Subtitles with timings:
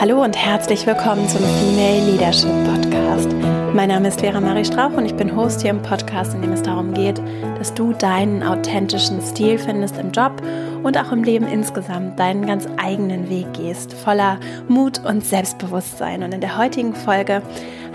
[0.00, 3.32] Hallo und herzlich willkommen zum Female Leadership Podcast.
[3.74, 6.52] Mein Name ist Vera Marie Strauch und ich bin Host hier im Podcast, in dem
[6.52, 7.20] es darum geht,
[7.58, 10.40] dass du deinen authentischen Stil findest im Job
[10.84, 14.38] und auch im Leben insgesamt deinen ganz eigenen Weg gehst, voller
[14.68, 16.22] Mut und Selbstbewusstsein.
[16.22, 17.42] Und in der heutigen Folge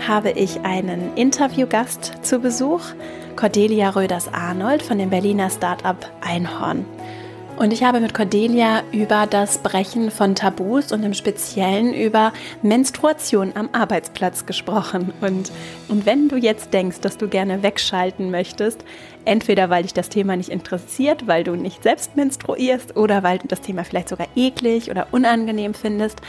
[0.06, 2.82] habe ich einen Interviewgast zu Besuch,
[3.34, 6.84] Cordelia Röders-Arnold von dem Berliner Startup Einhorn.
[7.56, 13.52] Und ich habe mit Cordelia über das Brechen von Tabus und im Speziellen über Menstruation
[13.54, 15.12] am Arbeitsplatz gesprochen.
[15.20, 15.52] Und,
[15.88, 18.84] und wenn du jetzt denkst, dass du gerne wegschalten möchtest,
[19.24, 23.48] Entweder weil dich das Thema nicht interessiert, weil du nicht selbst menstruierst oder weil du
[23.48, 26.20] das Thema vielleicht sogar eklig oder unangenehm findest.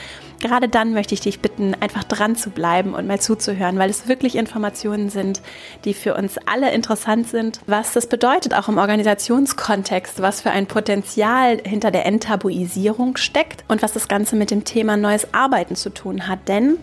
[0.41, 4.07] Gerade dann möchte ich dich bitten, einfach dran zu bleiben und mal zuzuhören, weil es
[4.07, 5.41] wirklich Informationen sind,
[5.85, 7.61] die für uns alle interessant sind.
[7.67, 13.81] Was das bedeutet, auch im Organisationskontext, was für ein Potenzial hinter der Enttabuisierung steckt und
[13.81, 16.47] was das Ganze mit dem Thema neues Arbeiten zu tun hat.
[16.47, 16.77] Denn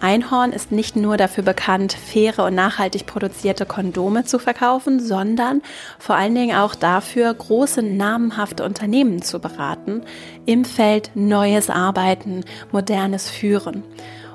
[0.00, 5.62] Einhorn ist nicht nur dafür bekannt, faire und nachhaltig produzierte Kondome zu verkaufen, sondern
[5.98, 10.02] vor allen Dingen auch dafür, große namenhafte Unternehmen zu beraten
[10.46, 13.82] im Feld neues Arbeiten, modernes Führen.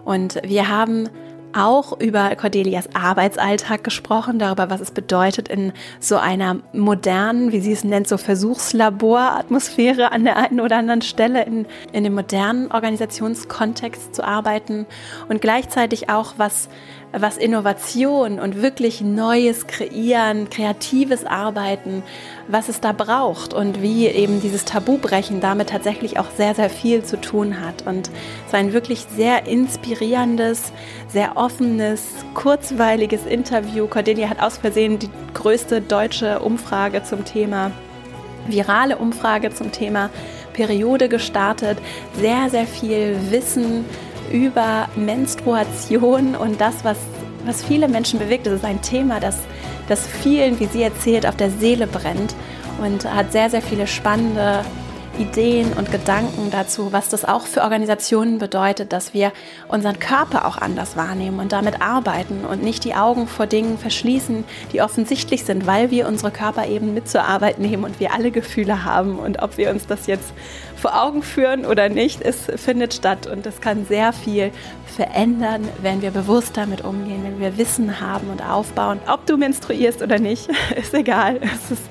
[0.06, 1.10] Und wir haben
[1.54, 7.72] auch über Cordelias Arbeitsalltag gesprochen, darüber, was es bedeutet, in so einer modernen, wie sie
[7.72, 14.16] es nennt, so Versuchslaboratmosphäre an der einen oder anderen Stelle in, in dem modernen Organisationskontext
[14.16, 14.86] zu arbeiten.
[15.30, 16.70] Und gleichzeitig auch, was
[17.16, 22.02] was Innovation und wirklich Neues kreieren, kreatives Arbeiten,
[22.48, 27.04] was es da braucht und wie eben dieses Tabubrechen damit tatsächlich auch sehr, sehr viel
[27.04, 27.86] zu tun hat.
[27.86, 28.10] Und
[28.48, 30.74] es war ein wirklich sehr inspirierendes,
[31.08, 32.02] sehr offenes,
[32.34, 33.86] kurzweiliges Interview.
[33.88, 37.72] Cordelia hat aus Versehen die größte deutsche Umfrage zum Thema,
[38.48, 40.10] virale Umfrage zum Thema
[40.54, 41.78] Periode gestartet.
[42.20, 43.86] Sehr, sehr viel Wissen
[44.34, 46.98] über Menstruation und das, was,
[47.46, 48.48] was viele Menschen bewegt.
[48.48, 49.38] Das ist ein Thema, das,
[49.88, 52.36] das vielen, wie sie erzählt, auf der Seele brennt
[52.82, 54.66] und hat sehr, sehr viele spannende
[55.20, 59.32] Ideen und Gedanken dazu, was das auch für Organisationen bedeutet, dass wir
[59.68, 64.44] unseren Körper auch anders wahrnehmen und damit arbeiten und nicht die Augen vor Dingen verschließen,
[64.72, 68.32] die offensichtlich sind, weil wir unsere Körper eben mit zur Arbeit nehmen und wir alle
[68.32, 69.20] Gefühle haben.
[69.20, 70.34] Und ob wir uns das jetzt
[70.76, 74.52] vor Augen führen oder nicht, es findet statt und es kann sehr viel
[74.96, 79.00] verändern, wenn wir bewusst damit umgehen, wenn wir Wissen haben und aufbauen.
[79.08, 81.40] Ob du menstruierst oder nicht, ist egal.
[81.42, 81.84] Es ist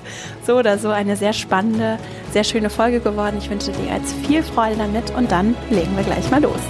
[0.45, 1.97] so oder so eine sehr spannende,
[2.31, 3.37] sehr schöne Folge geworden.
[3.37, 6.61] Ich wünsche dir jetzt viel Freude damit und dann legen wir gleich mal los.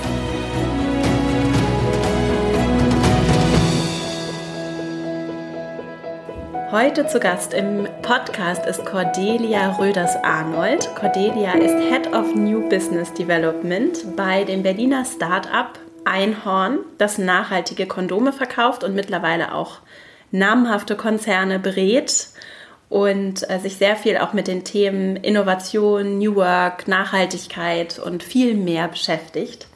[6.74, 10.90] Heute zu Gast im Podcast ist Cordelia Röders-Arnold.
[10.96, 18.34] Cordelia ist Head of New Business Development bei dem Berliner Startup Einhorn, das nachhaltige Kondome
[18.34, 19.82] verkauft und mittlerweile auch
[20.32, 22.30] namhafte Konzerne berät
[22.90, 28.56] und äh, sich sehr viel auch mit den Themen Innovation, New Work, Nachhaltigkeit und viel
[28.56, 29.68] mehr beschäftigt.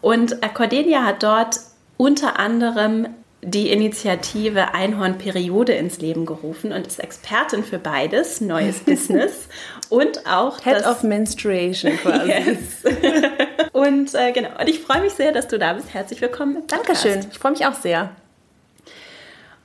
[0.00, 1.56] Und äh, Cordelia hat dort
[1.96, 3.08] unter anderem
[3.44, 9.48] die Initiative Einhorn Periode ins Leben gerufen und ist Expertin für beides, neues Business
[9.88, 12.28] und auch Head das of Menstruation quasi.
[12.28, 12.84] Yes.
[13.72, 15.92] und äh, genau, und ich freue mich sehr, dass du da bist.
[15.92, 16.62] Herzlich willkommen.
[16.68, 17.26] Dankeschön.
[17.32, 18.14] Ich freue mich auch sehr.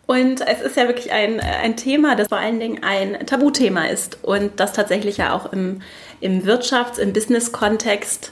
[0.07, 4.23] Und es ist ja wirklich ein, ein Thema, das vor allen Dingen ein Tabuthema ist
[4.23, 5.81] und das tatsächlich ja auch im,
[6.21, 8.31] im Wirtschafts-, im Business-Kontext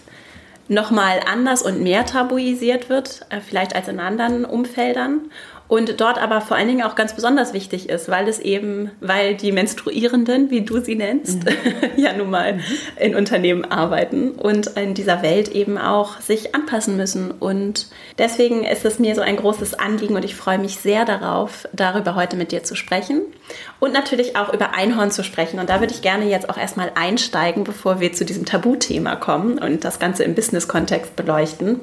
[0.67, 5.31] nochmal anders und mehr tabuisiert wird, äh, vielleicht als in anderen Umfeldern
[5.67, 9.33] und dort aber vor allen Dingen auch ganz besonders wichtig ist, weil es eben, weil
[9.33, 11.51] die Menstruierenden, wie du sie nennst, mhm.
[11.97, 12.59] ja nun mal
[12.99, 17.31] in Unternehmen arbeiten und in dieser Welt eben auch sich anpassen müssen.
[17.31, 17.87] Und
[18.19, 22.13] deswegen ist es mir so ein großes Anliegen und ich freue mich sehr darauf, darüber
[22.13, 23.21] heute mit dir zu sprechen
[23.79, 25.59] und natürlich auch über Einhorn zu sprechen.
[25.59, 29.57] Und da würde ich gerne jetzt auch erstmal einsteigen, bevor wir zu diesem Tabuthema kommen
[29.57, 31.81] und das Ganze im Business-Kontext beleuchten.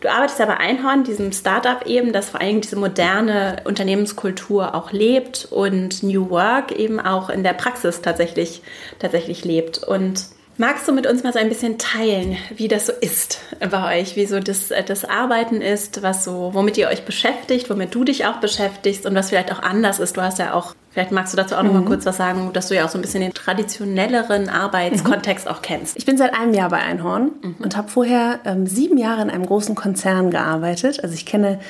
[0.00, 4.92] Du arbeitest ja bei Einhorn, diesem Startup eben, das vor allem diese moderne Unternehmenskultur auch
[4.92, 8.62] lebt und New Work eben auch in der Praxis tatsächlich,
[8.98, 9.78] tatsächlich lebt.
[9.78, 10.26] Und
[10.58, 14.16] Magst du mit uns mal so ein bisschen teilen, wie das so ist bei euch,
[14.16, 18.24] wie so das, das Arbeiten ist, was so, womit ihr euch beschäftigt, womit du dich
[18.24, 20.16] auch beschäftigst und was vielleicht auch anders ist?
[20.16, 21.66] Du hast ja auch, vielleicht magst du dazu auch mhm.
[21.66, 21.86] noch mal mhm.
[21.86, 25.52] kurz was sagen, dass du ja auch so ein bisschen den traditionelleren Arbeitskontext mhm.
[25.52, 25.94] auch kennst.
[25.98, 27.56] Ich bin seit einem Jahr bei Einhorn mhm.
[27.58, 31.04] und habe vorher ähm, sieben Jahre in einem großen Konzern gearbeitet.
[31.04, 31.60] Also ich kenne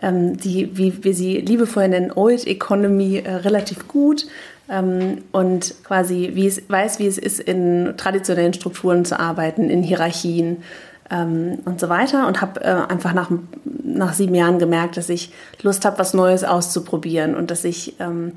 [0.00, 4.26] ähm, die, wie wir sie liebevoll nennen, Old Economy äh, relativ gut
[4.68, 9.82] ähm, und quasi wie es, weiß, wie es ist, in traditionellen Strukturen zu arbeiten, in
[9.82, 10.62] Hierarchien,
[11.10, 12.26] ähm, und so weiter.
[12.26, 13.30] Und habe äh, einfach nach,
[13.64, 15.32] nach sieben Jahren gemerkt, dass ich
[15.62, 18.32] Lust habe, was Neues auszuprobieren und dass ich ähm,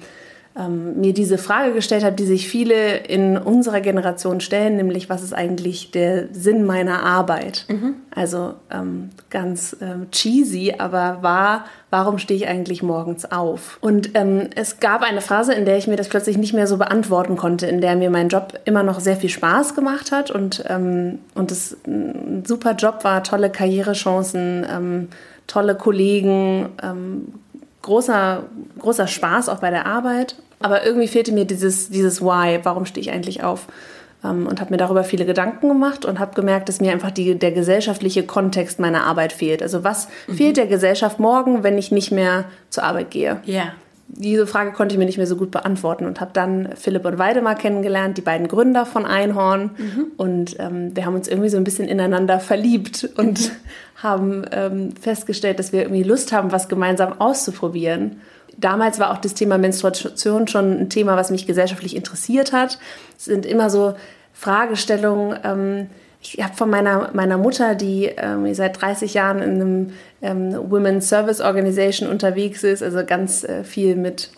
[0.60, 5.24] ähm, mir diese Frage gestellt habe, die sich viele in unserer Generation stellen, nämlich was
[5.24, 7.66] ist eigentlich der Sinn meiner Arbeit?
[7.70, 7.96] Mhm.
[8.14, 13.78] Also ähm, ganz ähm, cheesy, aber wahr, warum stehe ich eigentlich morgens auf?
[13.80, 16.78] Und ähm, es gab eine Phase, in der ich mir das plötzlich nicht mehr so
[16.78, 20.66] beantworten konnte, in der mir mein Job immer noch sehr viel Spaß gemacht hat und,
[20.68, 25.08] ähm, und es ein super Job war, tolle Karrierechancen, ähm,
[25.48, 26.70] tolle Kollegen,
[27.82, 28.44] großer,
[28.78, 30.36] großer Spaß auch bei der Arbeit.
[30.60, 33.68] Aber irgendwie fehlte mir dieses, dieses Why, warum stehe ich eigentlich auf?
[34.24, 37.36] Ähm, und habe mir darüber viele Gedanken gemacht und habe gemerkt, dass mir einfach die,
[37.36, 39.64] der gesellschaftliche Kontext meiner Arbeit fehlt.
[39.64, 40.34] Also was mhm.
[40.34, 43.40] fehlt der Gesellschaft morgen, wenn ich nicht mehr zur Arbeit gehe?
[43.46, 43.74] Ja.
[44.12, 47.20] Diese Frage konnte ich mir nicht mehr so gut beantworten und habe dann Philipp und
[47.20, 49.72] Weidemar kennengelernt, die beiden Gründer von Einhorn.
[49.78, 50.06] Mhm.
[50.18, 53.52] Und ähm, wir haben uns irgendwie so ein bisschen ineinander verliebt und
[53.98, 58.20] haben ähm, festgestellt, dass wir irgendwie Lust haben, was gemeinsam auszuprobieren
[58.60, 62.80] damals war auch das Thema Menstruation schon ein Thema, was mich gesellschaftlich interessiert hat.
[63.18, 63.96] Es sind immer so
[64.34, 65.40] Fragestellungen.
[65.44, 65.90] Ähm,
[66.22, 71.08] ich habe von meiner, meiner Mutter, die ähm, seit 30 Jahren in einem ähm, Women's
[71.08, 74.32] Service Organization unterwegs ist, also ganz äh, viel mit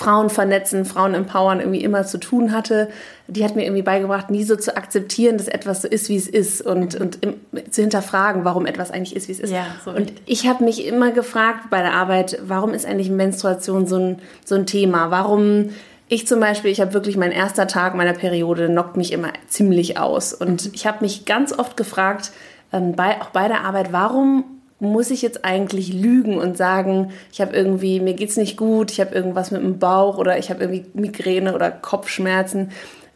[0.00, 2.88] Frauen vernetzen, Frauen empowern irgendwie immer zu tun hatte,
[3.28, 6.26] die hat mir irgendwie beigebracht, nie so zu akzeptieren, dass etwas so ist, wie es
[6.26, 7.00] ist und, mhm.
[7.02, 7.34] und im,
[7.70, 9.52] zu hinterfragen, warum etwas eigentlich ist, wie es ist.
[9.52, 13.86] Ja, so und ich habe mich immer gefragt bei der Arbeit, warum ist eigentlich Menstruation
[13.86, 15.10] so ein, so ein Thema?
[15.10, 15.68] Warum
[16.08, 19.98] ich zum Beispiel, ich habe wirklich mein erster Tag meiner Periode knockt mich immer ziemlich
[19.98, 20.32] aus.
[20.32, 20.70] Und mhm.
[20.72, 22.32] ich habe mich ganz oft gefragt,
[22.72, 24.44] ähm, bei, auch bei der Arbeit, warum
[24.80, 29.00] muss ich jetzt eigentlich lügen und sagen, ich habe irgendwie, mir geht's nicht gut, ich
[29.00, 32.70] habe irgendwas mit dem Bauch oder ich habe irgendwie Migräne oder Kopfschmerzen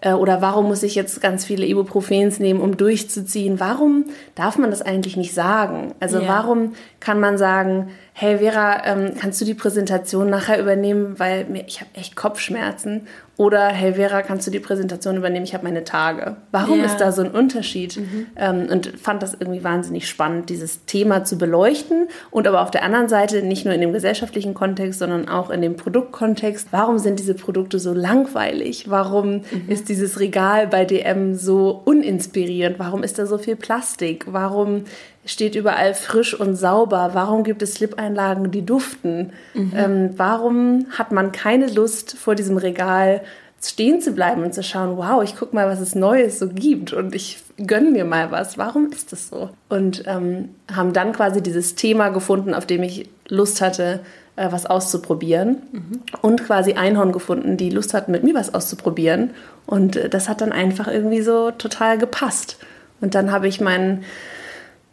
[0.04, 3.58] äh, oder warum muss ich jetzt ganz viele Ibuprofens nehmen, um durchzuziehen?
[3.58, 5.94] Warum darf man das eigentlich nicht sagen?
[5.98, 6.28] Also ja.
[6.28, 11.64] warum kann man sagen, hey Vera, ähm, kannst du die Präsentation nachher übernehmen, weil mir,
[11.66, 15.44] ich habe echt Kopfschmerzen oder, hey Vera, kannst du die Präsentation übernehmen?
[15.44, 16.36] Ich habe meine Tage.
[16.52, 16.84] Warum ja.
[16.84, 17.96] ist da so ein Unterschied?
[17.96, 18.26] Mhm.
[18.36, 22.84] Ähm, und fand das irgendwie wahnsinnig spannend, dieses Thema zu beleuchten und aber auf der
[22.84, 26.68] anderen Seite nicht nur in dem gesellschaftlichen Kontext, sondern auch in dem Produktkontext.
[26.70, 28.88] Warum sind diese Produkte so langweilig?
[28.88, 29.64] Warum mhm.
[29.66, 32.78] ist dieses Regal bei DM so uninspirierend?
[32.78, 34.26] Warum ist da so viel Plastik?
[34.28, 34.84] Warum
[35.26, 37.10] steht überall frisch und sauber?
[37.12, 39.32] Warum gibt es Slip-Einlagen, die duften?
[39.54, 39.72] Mhm.
[39.76, 43.22] Ähm, warum hat man keine Lust, vor diesem Regal
[43.62, 46.92] stehen zu bleiben und zu schauen, wow, ich gucke mal, was es Neues so gibt
[46.92, 48.58] und ich gönne mir mal was.
[48.58, 49.50] Warum ist das so?
[49.68, 54.00] Und ähm, haben dann quasi dieses Thema gefunden, auf dem ich Lust hatte,
[54.36, 55.62] äh, was auszuprobieren.
[55.72, 56.00] Mhm.
[56.20, 59.30] Und quasi Einhorn gefunden, die Lust hatten, mit mir was auszuprobieren.
[59.66, 62.58] Und äh, das hat dann einfach irgendwie so total gepasst.
[63.00, 64.04] Und dann habe ich meinen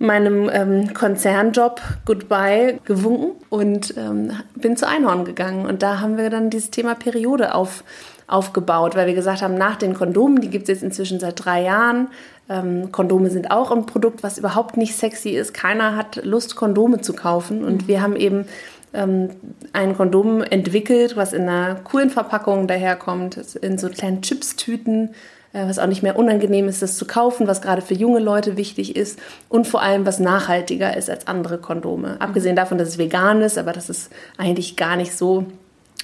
[0.02, 5.66] meinem ähm, Konzernjob Goodbye gewunken und ähm, bin zu Einhorn gegangen.
[5.66, 7.84] Und da haben wir dann dieses Thema Periode auf,
[8.28, 11.62] aufgebaut, weil wir gesagt haben, nach den Kondomen, die gibt es jetzt inzwischen seit drei
[11.64, 12.08] Jahren.
[12.50, 15.54] Ähm, Kondome sind auch ein Produkt, was überhaupt nicht sexy ist.
[15.54, 17.64] Keiner hat Lust, Kondome zu kaufen.
[17.64, 17.88] Und mhm.
[17.88, 18.46] wir haben eben
[18.94, 19.30] ähm,
[19.72, 25.12] ein Kondom entwickelt, was in einer coolen Verpackung daherkommt, in so kleinen Chips-Tüten
[25.54, 28.96] was auch nicht mehr unangenehm ist, das zu kaufen, was gerade für junge Leute wichtig
[28.96, 32.16] ist und vor allem was nachhaltiger ist als andere Kondome.
[32.20, 35.46] Abgesehen davon, dass es vegan ist, aber das ist eigentlich gar nicht so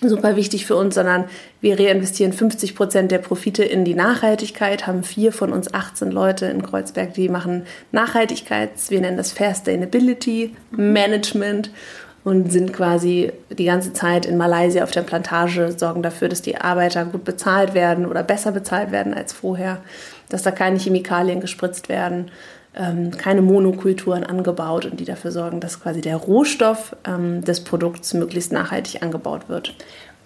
[0.02, 1.26] super wichtig für uns, sondern
[1.60, 6.46] wir reinvestieren 50 Prozent der Profite in die Nachhaltigkeit, haben vier von uns 18 Leute
[6.46, 11.72] in Kreuzberg, die machen Nachhaltigkeits, wir nennen das Fair Sustainability Management
[12.28, 16.58] und sind quasi die ganze Zeit in Malaysia auf der Plantage, sorgen dafür, dass die
[16.58, 19.78] Arbeiter gut bezahlt werden oder besser bezahlt werden als vorher,
[20.28, 22.30] dass da keine Chemikalien gespritzt werden,
[22.76, 28.14] ähm, keine Monokulturen angebaut und die dafür sorgen, dass quasi der Rohstoff ähm, des Produkts
[28.14, 29.74] möglichst nachhaltig angebaut wird.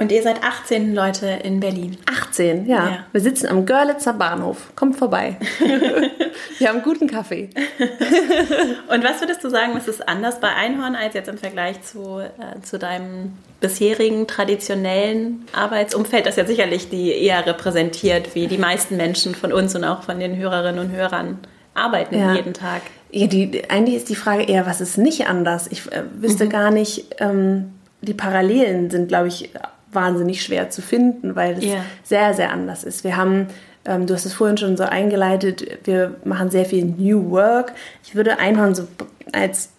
[0.01, 1.95] Und ihr seid 18 Leute in Berlin.
[2.11, 2.89] 18, ja.
[2.89, 3.05] ja.
[3.11, 4.75] Wir sitzen am Görlitzer Bahnhof.
[4.75, 5.37] Kommt vorbei.
[6.57, 7.51] Wir haben guten Kaffee.
[8.91, 12.19] Und was würdest du sagen, was ist anders bei Einhorn als jetzt im Vergleich zu,
[12.19, 18.97] äh, zu deinem bisherigen traditionellen Arbeitsumfeld, das ja sicherlich die eher repräsentiert, wie die meisten
[18.97, 21.37] Menschen von uns und auch von den Hörerinnen und Hörern
[21.75, 22.33] arbeiten ja.
[22.33, 22.81] jeden Tag?
[23.11, 25.67] Ja, die, eigentlich ist die Frage eher, was ist nicht anders?
[25.69, 26.49] Ich äh, wüsste mhm.
[26.49, 29.51] gar nicht, ähm, die Parallelen sind, glaube ich,
[29.91, 31.85] wahnsinnig schwer zu finden, weil es yeah.
[32.03, 33.03] sehr, sehr anders ist.
[33.03, 33.47] Wir haben,
[33.85, 37.73] ähm, du hast es vorhin schon so eingeleitet, wir machen sehr viel New Work.
[38.03, 38.87] Ich würde Einhorn so
[39.33, 39.71] als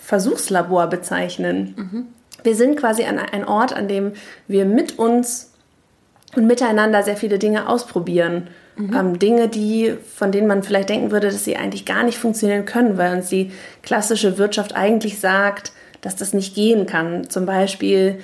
[0.00, 1.74] Versuchslabor bezeichnen.
[1.76, 2.06] Mhm.
[2.42, 4.12] Wir sind quasi an ein Ort, an dem
[4.46, 5.52] wir mit uns
[6.36, 8.48] und miteinander sehr viele Dinge ausprobieren.
[8.76, 8.94] Mhm.
[8.94, 12.64] Ähm, Dinge, die, von denen man vielleicht denken würde, dass sie eigentlich gar nicht funktionieren
[12.64, 13.52] können, weil uns die
[13.82, 17.30] klassische Wirtschaft eigentlich sagt, dass das nicht gehen kann.
[17.30, 18.18] Zum Beispiel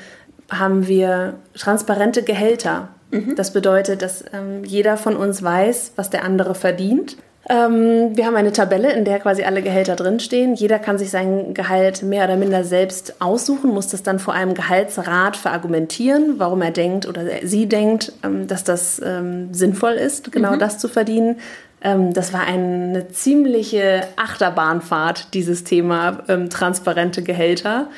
[0.50, 2.88] haben wir transparente Gehälter.
[3.10, 3.36] Mhm.
[3.36, 7.16] Das bedeutet, dass ähm, jeder von uns weiß, was der andere verdient.
[7.48, 10.54] Ähm, wir haben eine Tabelle, in der quasi alle Gehälter drinstehen.
[10.54, 14.54] Jeder kann sich sein Gehalt mehr oder minder selbst aussuchen, muss das dann vor einem
[14.54, 20.52] Gehaltsrat verargumentieren, warum er denkt oder sie denkt, ähm, dass das ähm, sinnvoll ist, genau
[20.52, 20.58] mhm.
[20.58, 21.36] das zu verdienen.
[21.82, 27.88] Ähm, das war eine ziemliche Achterbahnfahrt, dieses Thema ähm, transparente Gehälter.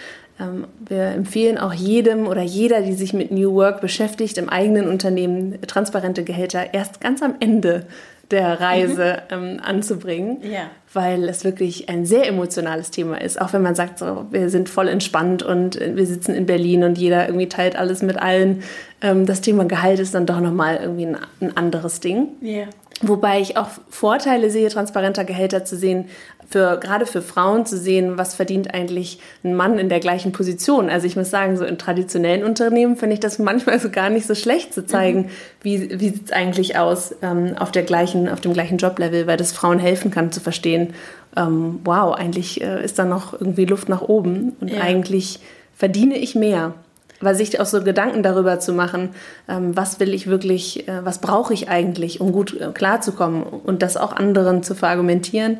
[0.43, 4.89] Ähm, wir empfehlen auch jedem oder jeder, die sich mit New Work beschäftigt, im eigenen
[4.89, 7.87] Unternehmen transparente Gehälter erst ganz am Ende
[8.31, 9.37] der Reise mhm.
[9.37, 10.71] ähm, anzubringen, ja.
[10.93, 13.41] weil es wirklich ein sehr emotionales Thema ist.
[13.41, 16.97] Auch wenn man sagt, so, wir sind voll entspannt und wir sitzen in Berlin und
[16.97, 18.63] jeder irgendwie teilt alles mit allen.
[19.03, 22.29] Ähm, das Thema Gehalt ist dann doch nochmal irgendwie ein, ein anderes Ding.
[22.41, 22.65] Ja.
[23.03, 26.07] Wobei ich auch Vorteile sehe, transparenter Gehälter zu sehen,
[26.53, 30.91] für, gerade für Frauen zu sehen, was verdient eigentlich ein Mann in der gleichen Position.
[30.91, 34.27] Also ich muss sagen, so in traditionellen Unternehmen finde ich das manchmal so gar nicht
[34.27, 35.29] so schlecht zu zeigen, mhm.
[35.63, 39.39] wie, wie sieht es eigentlich aus ähm, auf, der gleichen, auf dem gleichen Joblevel, weil
[39.39, 40.95] das Frauen helfen kann zu verstehen,
[41.37, 44.83] ähm, wow, eigentlich äh, ist da noch irgendwie Luft nach oben und ja.
[44.83, 45.41] eigentlich
[45.75, 46.75] verdiene ich mehr
[47.23, 49.11] weil sich auch so Gedanken darüber zu machen,
[49.49, 53.83] ähm, was will ich wirklich, äh, was brauche ich eigentlich, um gut äh, klarzukommen und
[53.83, 55.59] das auch anderen zu verargumentieren,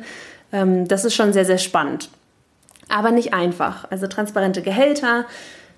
[0.53, 2.09] ähm, das ist schon sehr, sehr spannend.
[2.87, 3.85] Aber nicht einfach.
[3.91, 5.25] Also transparente Gehälter,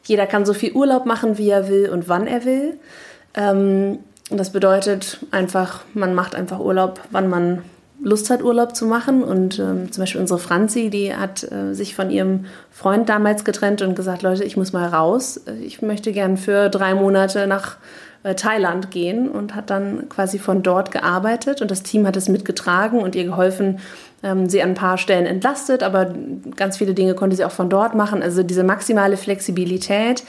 [0.03, 2.77] jeder kann so viel Urlaub machen, wie er will und wann er will.
[3.33, 7.63] Ähm, und das bedeutet einfach, man macht einfach Urlaub, wann man
[8.01, 9.23] Lust hat, Urlaub zu machen.
[9.23, 13.81] Und ähm, zum Beispiel unsere Franzi, die hat äh, sich von ihrem Freund damals getrennt
[13.81, 15.41] und gesagt, Leute, ich muss mal raus.
[15.61, 17.77] Ich möchte gern für drei Monate nach
[18.23, 21.61] äh, Thailand gehen und hat dann quasi von dort gearbeitet.
[21.61, 23.79] Und das Team hat es mitgetragen und ihr geholfen,
[24.25, 26.13] ähm, sie an ein paar Stellen entlastet, aber
[26.55, 28.23] ganz viele Dinge konnte sie auch von dort machen.
[28.23, 30.23] Also diese maximale Flexibilität,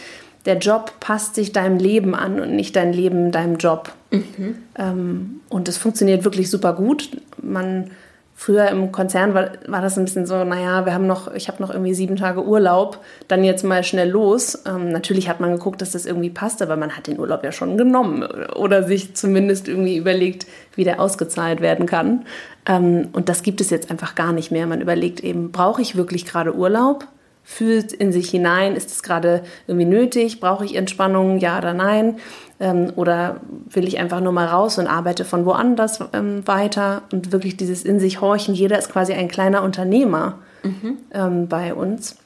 [0.44, 3.92] der Job passt sich deinem Leben an und nicht dein Leben deinem Job.
[4.10, 4.56] Mhm.
[4.78, 7.10] Ähm, und das funktioniert wirklich super gut.
[7.42, 7.90] Man
[8.38, 11.62] Früher im Konzern war, war das ein bisschen so, naja, wir haben noch, ich habe
[11.62, 14.62] noch irgendwie sieben Tage Urlaub, dann jetzt mal schnell los.
[14.66, 17.50] Ähm, natürlich hat man geguckt, dass das irgendwie passt, aber man hat den Urlaub ja
[17.50, 18.22] schon genommen
[18.54, 22.26] oder sich zumindest irgendwie überlegt, wie der ausgezahlt werden kann.
[22.66, 24.66] Ähm, und das gibt es jetzt einfach gar nicht mehr.
[24.66, 27.06] Man überlegt eben, brauche ich wirklich gerade Urlaub?
[27.48, 30.40] Fühlt in sich hinein, ist es gerade irgendwie nötig?
[30.40, 32.16] Brauche ich Entspannung, ja oder nein?
[32.58, 37.02] Ähm, oder will ich einfach nur mal raus und arbeite von woanders ähm, weiter?
[37.12, 38.52] Und wirklich dieses in sich horchen.
[38.52, 40.98] Jeder ist quasi ein kleiner Unternehmer mhm.
[41.14, 42.16] ähm, bei uns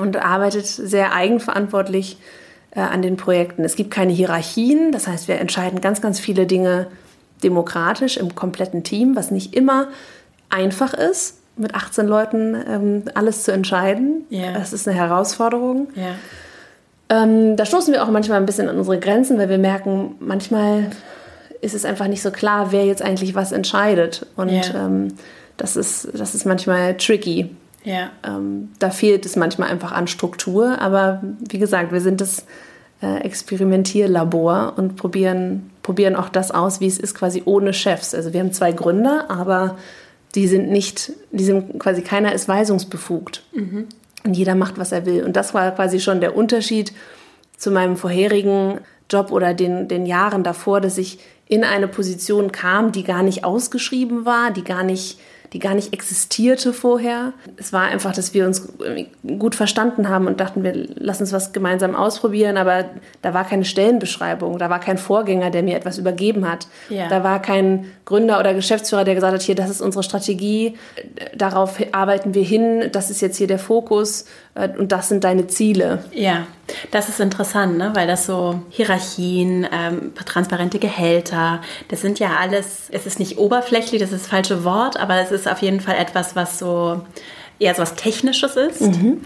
[0.00, 2.16] und arbeitet sehr eigenverantwortlich
[2.70, 3.64] äh, an den Projekten.
[3.64, 6.86] Es gibt keine Hierarchien, das heißt, wir entscheiden ganz, ganz viele Dinge
[7.42, 9.88] demokratisch im kompletten Team, was nicht immer
[10.48, 14.24] einfach ist, mit 18 Leuten ähm, alles zu entscheiden.
[14.30, 14.52] Yeah.
[14.52, 15.88] Das ist eine Herausforderung.
[15.96, 16.14] Yeah.
[17.08, 20.90] Ähm, da stoßen wir auch manchmal ein bisschen an unsere Grenzen, weil wir merken, manchmal
[21.60, 24.26] ist es einfach nicht so klar, wer jetzt eigentlich was entscheidet.
[24.36, 24.86] Und yeah.
[24.86, 25.08] ähm,
[25.56, 27.50] das, ist, das ist manchmal tricky.
[28.24, 30.80] Ähm, da fehlt es manchmal einfach an Struktur.
[30.80, 32.46] Aber wie gesagt, wir sind das
[33.02, 38.14] äh, Experimentierlabor und probieren, probieren auch das aus, wie es ist, quasi ohne Chefs.
[38.14, 39.76] Also wir haben zwei Gründer, aber
[40.34, 43.44] die sind nicht, die sind quasi keiner ist weisungsbefugt.
[43.52, 43.86] Mhm.
[44.24, 45.22] Und jeder macht, was er will.
[45.22, 46.92] Und das war quasi schon der Unterschied
[47.56, 52.90] zu meinem vorherigen Job oder den, den Jahren davor, dass ich in eine Position kam,
[52.90, 55.18] die gar nicht ausgeschrieben war, die gar nicht
[55.54, 57.32] die gar nicht existierte vorher.
[57.56, 58.68] Es war einfach, dass wir uns
[59.38, 62.86] gut verstanden haben und dachten, wir lassen uns was gemeinsam ausprobieren, aber
[63.22, 66.66] da war keine Stellenbeschreibung, da war kein Vorgänger, der mir etwas übergeben hat.
[66.88, 67.08] Ja.
[67.08, 70.74] Da war kein Gründer oder Geschäftsführer, der gesagt hat, hier, das ist unsere Strategie,
[71.34, 75.48] darauf arbeiten wir hin, das ist jetzt hier der Fokus äh, und das sind deine
[75.48, 76.04] Ziele.
[76.12, 76.46] Ja,
[76.92, 77.90] das ist interessant, ne?
[77.94, 84.00] weil das so Hierarchien, ähm, transparente Gehälter, das sind ja alles, es ist nicht oberflächlich,
[84.00, 87.02] das ist das falsche Wort, aber es ist auf jeden Fall etwas, was so
[87.58, 88.80] eher so was Technisches ist.
[88.80, 89.22] Mhm.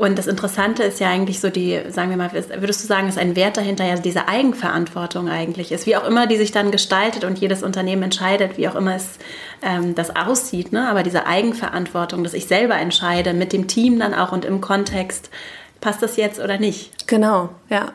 [0.00, 3.18] Und das Interessante ist ja eigentlich so die, sagen wir mal, würdest du sagen, dass
[3.18, 7.22] ein Wert dahinter ja diese Eigenverantwortung eigentlich ist, wie auch immer die sich dann gestaltet
[7.22, 9.18] und jedes Unternehmen entscheidet, wie auch immer es
[9.60, 10.88] ähm, das aussieht, ne?
[10.88, 15.28] aber diese Eigenverantwortung, dass ich selber entscheide, mit dem Team dann auch und im Kontext,
[15.82, 17.06] passt das jetzt oder nicht?
[17.06, 17.92] Genau, ja.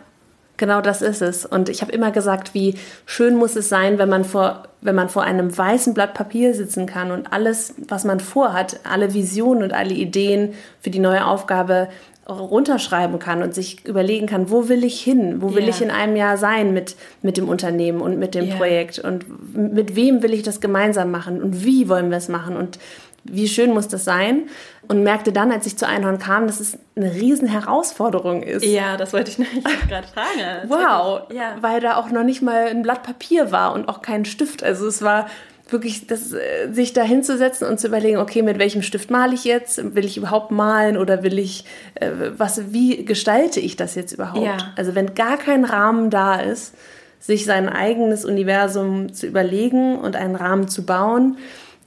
[0.57, 1.45] Genau das ist es.
[1.45, 5.09] Und ich habe immer gesagt, wie schön muss es sein, wenn man vor, wenn man
[5.09, 9.73] vor einem weißen Blatt Papier sitzen kann und alles, was man vorhat, alle Visionen und
[9.73, 11.89] alle Ideen für die neue Aufgabe
[12.27, 15.69] runterschreiben kann und sich überlegen kann, wo will ich hin, wo will Ja.
[15.69, 18.55] ich in einem Jahr sein mit, mit dem Unternehmen und mit dem Ja.
[18.55, 22.55] Projekt und mit wem will ich das gemeinsam machen und wie wollen wir es machen
[22.57, 22.79] und
[23.25, 24.43] wie schön muss das sein
[24.87, 28.63] und merkte dann, als ich zu Einhorn kam, dass es eine riesen Herausforderung ist.
[28.63, 30.67] Ja, das wollte ich nämlich gerade fragen.
[30.69, 31.55] Wow, Ja.
[31.61, 34.63] weil da auch noch nicht mal ein Blatt Papier war und auch kein Stift.
[34.63, 35.27] Also es war
[35.67, 39.43] wirklich, das, äh, sich da hinzusetzen und zu überlegen, okay, mit welchem Stift male ich
[39.45, 39.95] jetzt?
[39.95, 41.65] Will ich überhaupt malen oder will ich,
[41.95, 44.45] äh, was, wie gestalte ich das jetzt überhaupt?
[44.45, 44.57] Ja.
[44.77, 46.75] Also wenn gar kein Rahmen da ist,
[47.19, 51.37] sich sein eigenes Universum zu überlegen und einen Rahmen zu bauen,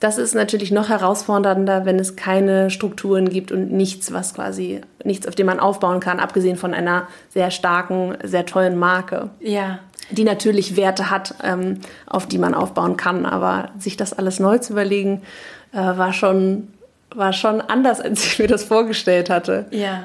[0.01, 5.27] das ist natürlich noch herausfordernder, wenn es keine Strukturen gibt und nichts, was quasi, nichts,
[5.27, 9.81] auf dem man aufbauen kann, abgesehen von einer sehr starken, sehr tollen Marke, Ja.
[10.11, 13.27] die natürlich Werte hat, ähm, auf die man aufbauen kann.
[13.27, 15.23] Aber sich das alles neu zu überlegen,
[15.73, 16.69] äh, war schon,
[17.15, 19.67] war schon anders, als ich mir das vorgestellt hatte.
[19.71, 20.05] Ja.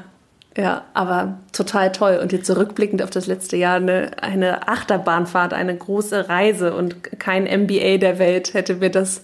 [0.56, 2.20] Ja, aber total toll.
[2.22, 7.46] Und jetzt zurückblickend auf das letzte Jahr eine, eine Achterbahnfahrt, eine große Reise und kein
[7.46, 9.24] MBA der Welt hätte mir das,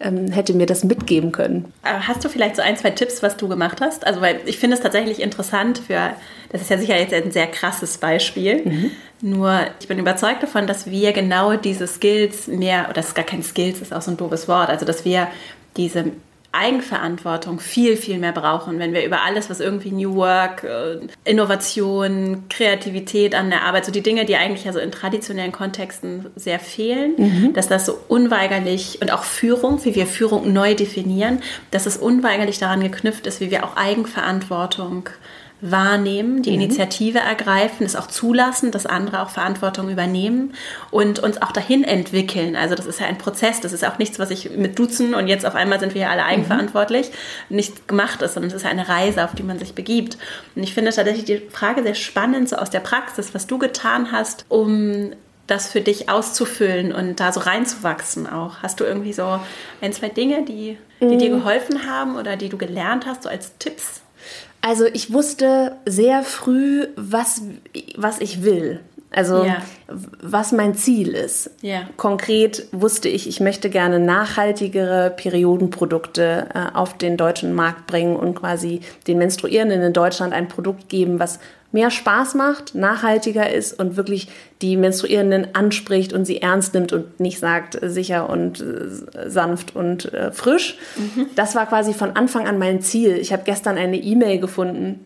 [0.00, 1.72] ähm, hätte mir das mitgeben können.
[1.82, 4.06] Hast du vielleicht so ein, zwei Tipps, was du gemacht hast?
[4.06, 6.12] Also, weil ich finde es tatsächlich interessant für,
[6.50, 8.92] das ist ja sicher jetzt ein sehr krasses Beispiel.
[9.20, 13.24] Nur ich bin überzeugt davon, dass wir genau diese Skills mehr, oder das ist gar
[13.24, 15.28] kein Skills, ist auch so ein doofes Wort, also dass wir
[15.76, 16.12] diese
[16.52, 22.44] Eigenverantwortung viel, viel mehr brauchen, wenn wir über alles, was irgendwie New Work, äh, Innovation,
[22.48, 26.58] Kreativität an der Arbeit, so die Dinge, die eigentlich ja so in traditionellen Kontexten sehr
[26.58, 31.96] fehlen, dass das so unweigerlich und auch Führung, wie wir Führung neu definieren, dass es
[31.96, 35.10] unweigerlich daran geknüpft ist, wie wir auch Eigenverantwortung
[35.60, 40.54] wahrnehmen, die Initiative ergreifen, es auch zulassen, dass andere auch Verantwortung übernehmen
[40.90, 42.54] und uns auch dahin entwickeln.
[42.54, 45.26] Also das ist ja ein Prozess, das ist auch nichts, was ich mit Duzen und
[45.26, 47.10] jetzt auf einmal sind wir ja alle eigenverantwortlich,
[47.48, 50.16] nicht gemacht ist, sondern es ist ja eine Reise, auf die man sich begibt.
[50.54, 54.12] Und ich finde tatsächlich die Frage sehr spannend, so aus der Praxis, was du getan
[54.12, 55.10] hast, um
[55.48, 58.58] das für dich auszufüllen und da so reinzuwachsen auch.
[58.62, 59.40] Hast du irgendwie so
[59.80, 63.56] ein, zwei Dinge, die, die dir geholfen haben oder die du gelernt hast, so als
[63.58, 64.02] Tipps?
[64.60, 67.42] Also ich wusste sehr früh, was,
[67.96, 68.80] was ich will.
[69.10, 69.62] Also Ja.
[70.20, 71.50] was mein Ziel ist.
[71.62, 71.88] Ja.
[71.96, 78.34] Konkret wusste ich, ich möchte gerne nachhaltigere Periodenprodukte äh, auf den deutschen Markt bringen und
[78.34, 81.38] quasi den Menstruierenden in Deutschland ein Produkt geben, was
[81.70, 84.28] mehr Spaß macht, nachhaltiger ist und wirklich
[84.62, 89.76] die Menstruierenden anspricht und sie ernst nimmt und nicht sagt äh, sicher und äh, sanft
[89.76, 90.78] und äh, frisch.
[91.36, 93.16] Das war quasi von Anfang an mein Ziel.
[93.16, 95.04] Ich habe gestern eine E-Mail gefunden,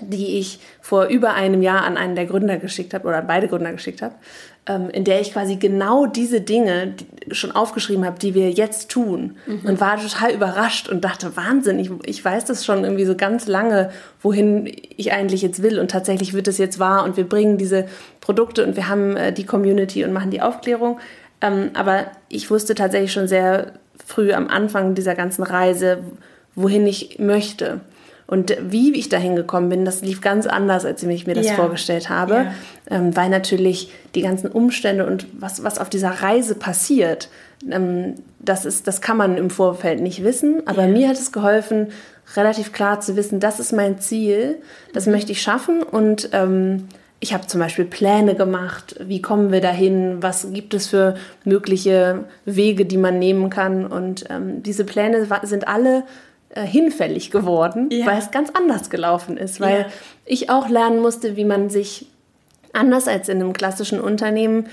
[0.00, 3.48] die ich vor über einem Jahr an einen der Gründer geschickt habe oder an beide
[3.48, 4.14] Gründer geschickt habe,
[4.92, 6.94] in der ich quasi genau diese Dinge
[7.30, 9.36] schon aufgeschrieben habe, die wir jetzt tun.
[9.64, 13.46] Und war total überrascht und dachte, Wahnsinn, ich, ich weiß das schon irgendwie so ganz
[13.46, 13.90] lange,
[14.22, 15.78] wohin ich eigentlich jetzt will.
[15.78, 17.86] Und tatsächlich wird es jetzt wahr und wir bringen diese
[18.20, 20.98] Produkte und wir haben äh, die Community und machen die Aufklärung.
[21.40, 23.72] Ähm, aber ich wusste tatsächlich schon sehr
[24.04, 25.98] früh am Anfang dieser ganzen Reise,
[26.54, 27.80] wohin ich möchte.
[28.30, 31.54] Und wie ich dahin gekommen bin, das lief ganz anders, als ich mir das Ja.
[31.54, 32.52] vorgestellt habe, Ja.
[32.90, 37.30] ähm, weil natürlich die ganzen Umstände und was, was auf dieser Reise passiert,
[37.70, 40.62] ähm, das, ist, das kann man im Vorfeld nicht wissen.
[40.66, 40.88] Aber Ja.
[40.88, 41.86] mir hat es geholfen,
[42.36, 44.56] relativ klar zu wissen, das ist mein Ziel,
[44.92, 45.12] das Mhm.
[45.12, 46.88] möchte ich schaffen und ähm,
[47.20, 51.14] ich habe zum Beispiel Pläne gemacht, wie kommen wir dahin, was gibt es für
[51.44, 53.86] mögliche Wege, die man nehmen kann.
[53.86, 56.04] Und ähm, diese Pläne sind alle
[56.50, 58.06] äh, hinfällig geworden, Ja.
[58.06, 59.86] weil es ganz anders gelaufen ist, weil Ja.
[60.24, 62.06] ich auch lernen musste, wie man sich
[62.72, 64.66] anders als in einem klassischen Unternehmen,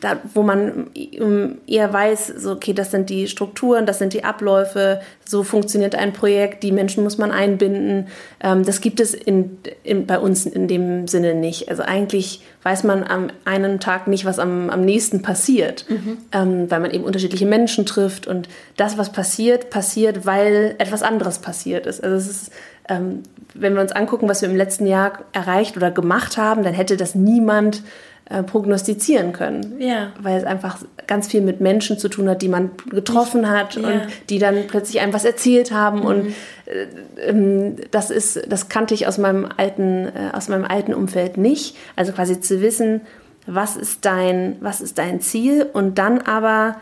[0.00, 4.24] da, wo man ähm, eher weiß, so, okay, das sind die Strukturen, das sind die
[4.24, 8.08] Abläufe, so funktioniert ein Projekt, die Menschen muss man einbinden.
[8.42, 11.68] Ähm, das gibt es in, in, bei uns in dem Sinne nicht.
[11.68, 15.84] Also eigentlich weiß man am einen Tag nicht, was am, am nächsten passiert,
[16.32, 21.38] ähm, weil man eben unterschiedliche Menschen trifft und das, was passiert, passiert, weil etwas anderes
[21.38, 22.02] passiert ist.
[22.02, 22.52] Also es ist
[22.88, 23.22] ähm,
[23.54, 26.96] wenn wir uns angucken, was wir im letzten Jahr erreicht oder gemacht haben, dann hätte
[26.96, 27.82] das niemand
[28.30, 29.76] äh, prognostizizieren können.
[29.78, 30.12] Ja.
[30.20, 33.88] Weil es einfach ganz viel mit Menschen zu tun hat, die man getroffen hat Ja.
[33.88, 36.02] und die dann plötzlich einem was erzählt haben.
[36.02, 36.28] Und
[36.66, 36.86] äh,
[37.28, 41.76] ähm, das ist, das kannte ich aus meinem alten, äh, aus meinem alten Umfeld nicht.
[41.96, 43.02] Also quasi zu wissen,
[43.46, 46.76] was ist dein, was ist dein Ziel und dann aber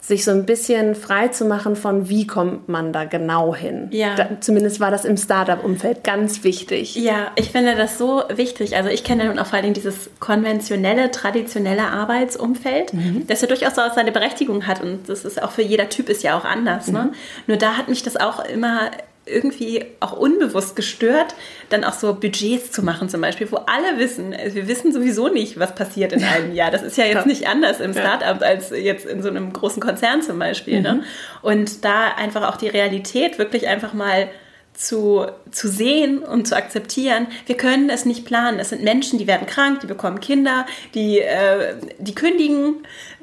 [0.00, 3.88] sich so ein bisschen frei zu machen von, wie kommt man da genau hin.
[3.90, 4.14] Ja.
[4.14, 6.96] Da, zumindest war das im Startup-Umfeld ganz wichtig.
[6.96, 8.76] Ja, ich finde das so wichtig.
[8.76, 12.92] Also ich kenne nun auch vor allem dieses konventionelle, traditionelle Arbeitsumfeld,
[13.26, 16.22] das ja durchaus auch seine Berechtigung hat und das ist auch für jeder Typ ist
[16.22, 16.88] ja auch anders.
[16.88, 17.12] Ne?
[17.46, 18.90] Nur da hat mich das auch immer
[19.30, 21.34] irgendwie auch unbewusst gestört,
[21.68, 25.28] dann auch so Budgets zu machen zum Beispiel, wo alle wissen, also wir wissen sowieso
[25.28, 26.70] nicht, was passiert in einem Jahr.
[26.70, 30.22] Das ist ja jetzt nicht anders im Startup als jetzt in so einem großen Konzern
[30.22, 30.80] zum Beispiel.
[30.80, 30.94] Ne?
[30.94, 30.98] Mhm.
[31.00, 31.04] Ne?
[31.42, 34.28] Und da einfach auch die Realität wirklich einfach mal
[34.74, 38.58] zu, zu sehen und zu akzeptieren, wir können es nicht planen.
[38.58, 42.76] Es sind Menschen, die werden krank, die bekommen Kinder, die, äh, die kündigen,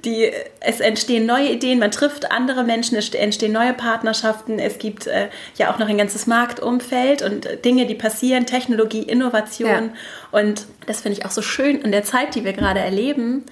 [0.06, 5.08] die, es entstehen neue Ideen, man trifft andere Menschen, es entstehen neue Partnerschaften, es gibt
[5.08, 9.68] äh, ja auch noch ein ganzes Marktumfeld und Dinge, die passieren, Technologie, Innovation.
[9.68, 9.90] Ja.
[10.40, 13.46] Und das finde ich auch so schön in der Zeit, die wir gerade erleben,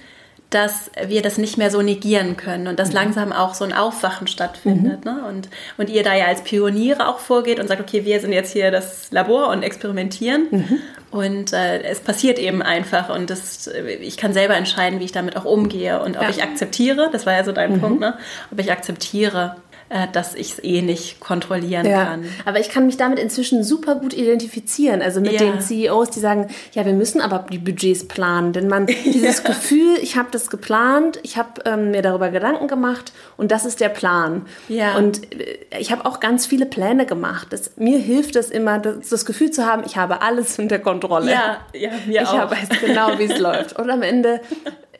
[0.50, 2.94] dass wir das nicht mehr so negieren können und dass mhm.
[2.94, 5.04] langsam auch so ein Aufwachen stattfindet.
[5.04, 5.12] Mhm.
[5.12, 5.24] Ne?
[5.28, 8.52] Und, und ihr da ja als Pioniere auch vorgeht und sagt, okay, wir sind jetzt
[8.52, 10.46] hier das Labor und experimentieren.
[10.50, 10.78] Mhm.
[11.10, 15.36] Und äh, es passiert eben einfach und das, ich kann selber entscheiden, wie ich damit
[15.36, 16.30] auch umgehe und ob ja.
[16.30, 17.80] ich akzeptiere, das war ja so dein mhm.
[17.80, 18.18] Punkt, ne?
[18.50, 19.65] ob ich akzeptiere, äh,
[20.12, 22.04] dass ich es eh nicht kontrollieren ja.
[22.04, 22.24] kann.
[22.44, 25.00] Aber ich kann mich damit inzwischen super gut identifizieren.
[25.00, 25.38] Also mit ja.
[25.38, 28.52] den CEOs, die sagen, ja, wir müssen aber die Budgets planen.
[28.52, 33.12] Denn man, dieses Gefühl, ich habe das geplant, ich habe ähm, mir darüber Gedanken gemacht
[33.36, 34.46] und das ist der Plan.
[34.68, 34.96] Ja.
[34.96, 37.48] Und äh, ich habe auch ganz viele Pläne gemacht.
[37.50, 41.30] Das, mir hilft es immer, das, das, Gefühl zu haben, ich habe alles unter Kontrolle.
[41.30, 42.50] Ja, ja mir ich auch.
[42.50, 43.78] weiß genau, wie es läuft.
[43.78, 44.40] Und am Ende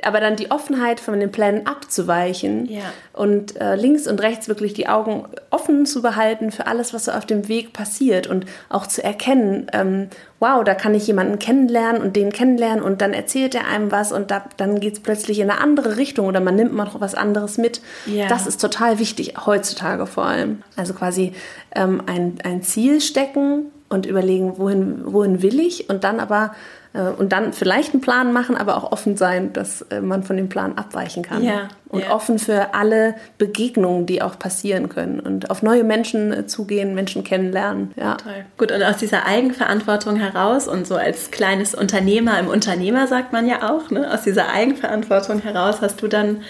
[0.02, 2.82] aber dann die Offenheit von den Plänen abzuweichen ja.
[3.12, 7.12] und äh, links und rechts wirklich die Augen offen zu behalten für alles, was so
[7.12, 12.02] auf dem Weg passiert und auch zu erkennen, ähm, wow, da kann ich jemanden kennenlernen
[12.02, 15.38] und den kennenlernen und dann erzählt er einem was und da, dann geht es plötzlich
[15.38, 17.80] in eine andere Richtung oder man nimmt mal noch was anderes mit.
[18.04, 18.28] Ja.
[18.28, 20.62] Das ist total wichtig, heutzutage vor allem.
[20.76, 21.32] Also quasi
[21.74, 26.52] ähm, ein, ein Ziel stecken und überlegen, wohin, wohin will ich und dann aber
[27.00, 30.48] und dann vielleicht einen Plan machen, aber auch offen sein, dass äh, man von dem
[30.48, 31.42] Plan abweichen kann.
[31.42, 32.10] Ja, und ja.
[32.14, 37.24] offen für alle Begegnungen, die auch passieren können und auf neue Menschen äh, zugehen, Menschen
[37.24, 37.92] kennenlernen.
[37.96, 38.16] Ja.
[38.16, 38.44] Toll.
[38.58, 43.46] Gut, und aus dieser Eigenverantwortung heraus und so als kleines Unternehmer im Unternehmer sagt man
[43.46, 44.12] ja auch, ne?
[44.12, 46.42] aus dieser Eigenverantwortung heraus hast du dann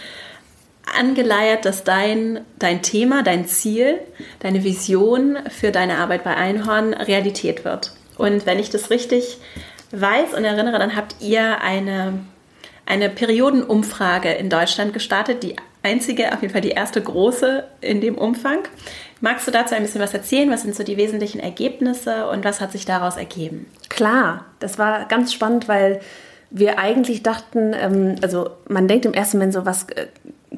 [0.98, 3.98] angeleiert, dass dein, dein Thema, dein Ziel,
[4.40, 7.92] deine Vision für deine Arbeit bei Einhorn Realität wird.
[8.16, 9.38] Und wenn ich das richtig
[9.92, 12.20] weiß und erinnere, dann habt ihr eine,
[12.84, 18.18] eine Periodenumfrage in Deutschland gestartet, die einzige, auf jeden Fall die erste große in dem
[18.18, 18.58] Umfang.
[19.20, 20.50] Magst du dazu ein bisschen was erzählen?
[20.50, 23.66] Was sind so die wesentlichen Ergebnisse und was hat sich daraus ergeben?
[23.88, 26.00] Klar, das war ganz spannend, weil
[26.50, 30.06] wir eigentlich dachten, ähm, also man denkt im ersten Moment so, was äh,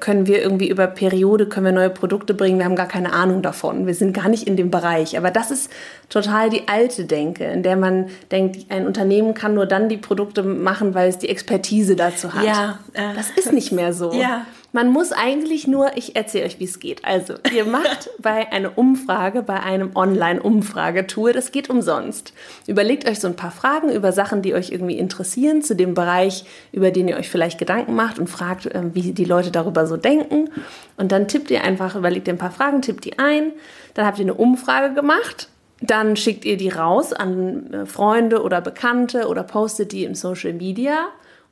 [0.00, 3.42] können wir irgendwie über Periode, können wir neue Produkte bringen, wir haben gar keine Ahnung
[3.42, 5.16] davon, wir sind gar nicht in dem Bereich.
[5.16, 5.70] Aber das ist
[6.08, 10.42] total die alte Denke, in der man denkt, ein Unternehmen kann nur dann die Produkte
[10.42, 12.44] machen, weil es die Expertise dazu hat.
[12.44, 14.12] Ja, äh, das ist nicht mehr so.
[14.12, 14.46] Ja.
[14.72, 17.04] Man muss eigentlich nur, ich erzähle euch, wie es geht.
[17.04, 22.34] Also, ihr macht bei einer Umfrage, bei einem Online-Umfragetool, das geht umsonst.
[22.66, 26.44] Überlegt euch so ein paar Fragen über Sachen, die euch irgendwie interessieren, zu dem Bereich,
[26.72, 29.96] über den ihr euch vielleicht Gedanken macht und fragt, äh, wie die Leute darüber so
[29.96, 30.50] denken.
[30.98, 33.52] Und dann tippt ihr einfach, überlegt ihr ein paar Fragen, tippt die ein.
[33.94, 35.48] Dann habt ihr eine Umfrage gemacht.
[35.80, 40.52] Dann schickt ihr die raus an äh, Freunde oder Bekannte oder postet die im Social
[40.52, 41.08] Media.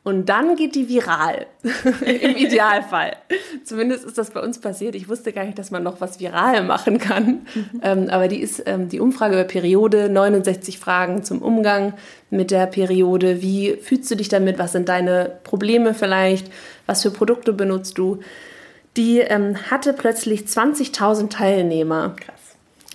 [0.07, 1.47] Und dann geht die viral.
[2.01, 3.17] Im Idealfall.
[3.65, 4.95] Zumindest ist das bei uns passiert.
[4.95, 7.45] Ich wusste gar nicht, dass man noch was viral machen kann.
[7.53, 7.81] Mhm.
[7.83, 11.95] Ähm, aber die ist ähm, die Umfrage über Periode, 69 Fragen zum Umgang
[12.31, 13.43] mit der Periode.
[13.43, 14.61] Wie fühlst du dich damit?
[14.61, 16.53] Was sind deine Probleme vielleicht?
[16.87, 18.21] Was für Produkte benutzt du?
[18.97, 22.15] Die ähm, hatte plötzlich 20.000 Teilnehmer.
[22.15, 22.36] Krass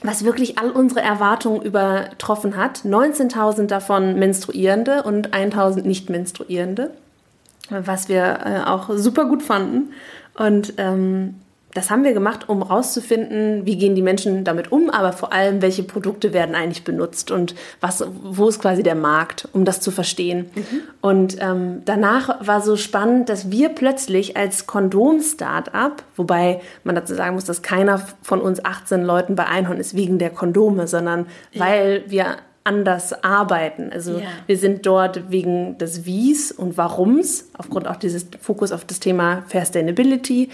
[0.04, 2.80] was wirklich all unsere Erwartungen übertroffen hat.
[2.80, 6.92] 19.000 davon Menstruierende und 1.000 Nicht-Menstruierende
[7.72, 9.94] was wir äh, auch super gut fanden.
[10.36, 11.36] Und ähm,
[11.73, 15.62] das haben wir gemacht, um rauszufinden, wie gehen die Menschen damit um, aber vor allem,
[15.62, 19.91] welche Produkte werden eigentlich benutzt und was, wo ist quasi der Markt, um das zu
[19.91, 20.49] verstehen.
[20.53, 20.81] Mhm.
[21.01, 27.36] Und ähm, danach war so spannend, dass wir plötzlich als Kondom-Startup, wobei man dazu sagen
[27.36, 31.65] muss, dass keiner von uns 18 Leuten bei Einhorn ist wegen der Kondome, sondern ja.
[31.65, 33.91] weil wir anders arbeiten.
[33.91, 34.27] Also ja.
[34.45, 39.43] wir sind dort wegen des Wies und Warums, aufgrund auch dieses Fokus auf das Thema
[39.47, 40.49] Fair Sustainability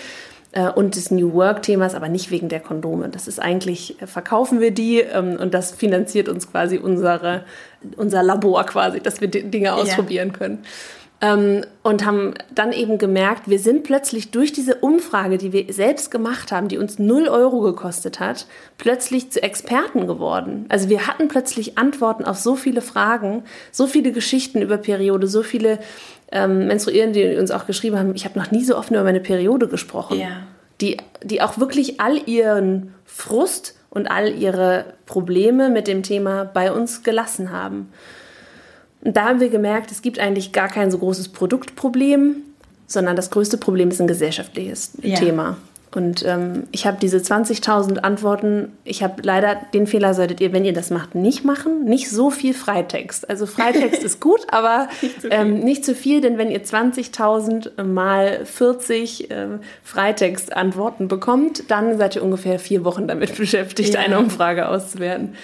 [0.76, 3.10] und des New Work-Themas, aber nicht wegen der Kondome.
[3.10, 7.44] Das ist eigentlich, äh, verkaufen wir die ähm, und das finanziert uns quasi unsere,
[7.98, 10.38] unser Labor quasi, dass wir Dinge ausprobieren ja.
[10.38, 10.60] können.
[11.20, 16.12] Ähm, und haben dann eben gemerkt, wir sind plötzlich durch diese Umfrage, die wir selbst
[16.12, 18.46] gemacht haben, die uns 0 Euro gekostet hat,
[18.78, 20.66] plötzlich zu Experten geworden.
[20.70, 25.42] Also wir hatten plötzlich Antworten auf so viele Fragen, so viele Geschichten über Periode, so
[25.42, 25.80] viele
[26.32, 29.22] ähm, Menstruierende, die uns auch geschrieben haben, ich habe noch nie so offen über meine
[29.22, 30.20] Periode gesprochen.
[30.20, 30.44] Ja.
[30.82, 36.72] Die, die auch wirklich all ihren Frust und all ihre Probleme mit dem Thema bei
[36.72, 37.92] uns gelassen haben.
[39.02, 42.38] Und da haben wir gemerkt, es gibt eigentlich gar kein so großes Produktproblem,
[42.88, 45.18] sondern das größte Problem ist ein gesellschaftliches ja.
[45.18, 45.58] Thema.
[45.96, 48.74] Und ähm, ich habe diese 20.000 Antworten.
[48.84, 51.86] Ich habe leider den Fehler, solltet ihr, wenn ihr das macht, nicht machen.
[51.86, 53.30] Nicht so viel Freitext.
[53.30, 57.84] Also Freitext ist gut, aber nicht zu, ähm, nicht zu viel, denn wenn ihr 20.000
[57.84, 59.48] mal 40 äh,
[59.84, 64.02] Freitext-Antworten bekommt, dann seid ihr ungefähr vier Wochen damit beschäftigt, ja.
[64.02, 65.36] eine Umfrage auszuwerten.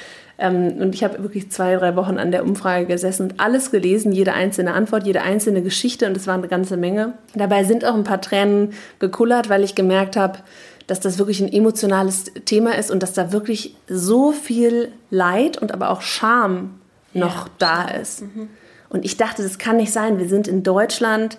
[0.44, 4.12] Ähm, und ich habe wirklich zwei, drei Wochen an der Umfrage gesessen und alles gelesen,
[4.12, 7.14] jede einzelne Antwort, jede einzelne Geschichte und es war eine ganze Menge.
[7.34, 10.40] Dabei sind auch ein paar Tränen gekullert, weil ich gemerkt habe,
[10.86, 15.74] dass das wirklich ein emotionales Thema ist und dass da wirklich so viel Leid und
[15.74, 16.82] aber auch Scham
[17.14, 17.52] noch ja.
[17.60, 18.24] da ist.
[18.24, 18.50] Mhm.
[18.90, 20.20] Und ich dachte, das kann nicht sein.
[20.20, 21.38] Wir sind in Deutschland.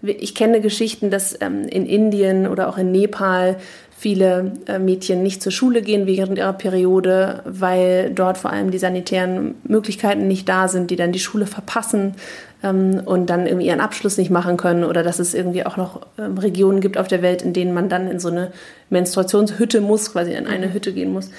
[0.00, 3.58] Ich kenne Geschichten, dass ähm, in Indien oder auch in Nepal
[3.98, 8.78] viele äh, Mädchen nicht zur Schule gehen während ihrer Periode, weil dort vor allem die
[8.78, 12.14] sanitären Möglichkeiten nicht da sind, die dann die Schule verpassen
[12.62, 16.02] ähm, und dann irgendwie ihren Abschluss nicht machen können oder dass es irgendwie auch noch
[16.18, 18.52] ähm, Regionen gibt auf der Welt, in denen man dann in so eine
[18.90, 20.66] Menstruationshütte muss, quasi in eine.
[20.72, 21.30] Hütte gehen muss.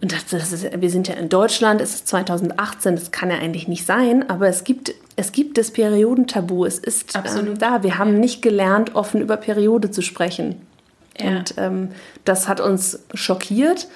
[0.00, 3.36] Und das, das ist, wir sind ja in Deutschland, es ist 2018, das kann ja
[3.36, 7.82] eigentlich nicht sein, aber es gibt, es gibt das Periodentabu, es ist ähm, da.
[7.82, 10.56] Wir haben nicht gelernt, offen über Periode zu sprechen.
[11.18, 11.38] Ja.
[11.38, 11.88] Und ähm,
[12.24, 13.88] das hat uns schockiert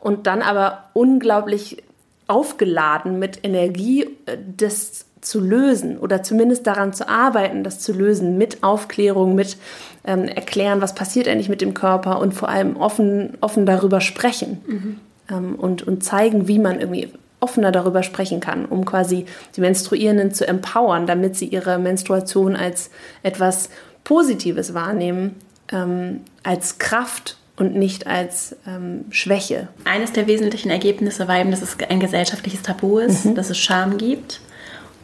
[0.00, 1.82] und dann aber unglaublich
[2.26, 8.38] aufgeladen mit Energie, äh, das zu lösen oder zumindest daran zu arbeiten, das zu lösen
[8.38, 9.56] mit Aufklärung, mit
[10.04, 14.60] ähm, Erklären, was passiert eigentlich mit dem Körper und vor allem offen, offen darüber sprechen
[14.66, 15.00] mhm.
[15.30, 20.32] ähm, und, und zeigen, wie man irgendwie offener darüber sprechen kann, um quasi die Menstruierenden
[20.32, 22.90] zu empowern, damit sie ihre Menstruation als
[23.22, 23.68] etwas
[24.04, 25.34] Positives wahrnehmen
[25.72, 29.68] ähm, als Kraft und nicht als ähm, Schwäche.
[29.84, 33.34] Eines der wesentlichen Ergebnisse war eben, dass es ein gesellschaftliches Tabu ist, mhm.
[33.34, 34.40] dass es Scham gibt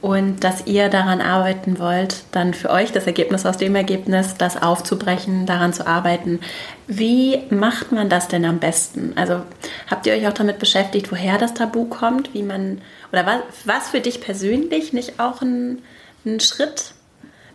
[0.02, 4.60] und dass ihr daran arbeiten wollt, dann für euch das Ergebnis aus dem Ergebnis, das
[4.60, 6.40] aufzubrechen, daran zu arbeiten.
[6.88, 9.12] Wie macht man das denn am besten?
[9.14, 9.42] Also
[9.88, 12.80] habt ihr euch auch damit beschäftigt, woher das Tabu kommt, wie man
[13.12, 15.78] oder was, was für dich persönlich nicht auch ein,
[16.26, 16.94] ein Schritt,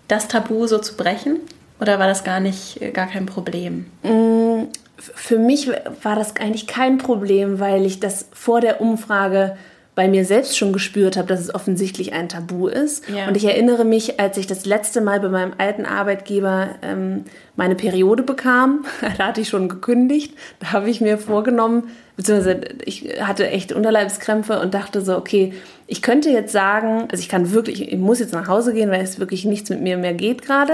[0.08, 1.42] das Tabu so zu brechen?
[1.80, 3.86] Oder war das gar nicht, äh, gar kein Problem?
[4.04, 5.70] Mm, für mich
[6.02, 9.58] war das eigentlich kein Problem, weil ich das vor der Umfrage
[9.98, 13.10] bei mir selbst schon gespürt habe, dass es offensichtlich ein Tabu ist.
[13.10, 13.28] Ja.
[13.28, 17.74] Und ich erinnere mich, als ich das letzte Mal bei meinem alten Arbeitgeber ähm, meine
[17.74, 18.86] Periode bekam,
[19.18, 24.60] da hatte ich schon gekündigt, da habe ich mir vorgenommen, beziehungsweise ich hatte echt Unterleibskrämpfe
[24.60, 25.54] und dachte so, okay,
[25.88, 29.02] ich könnte jetzt sagen, also ich kann wirklich, ich muss jetzt nach Hause gehen, weil
[29.02, 30.74] es wirklich nichts mit mir mehr geht gerade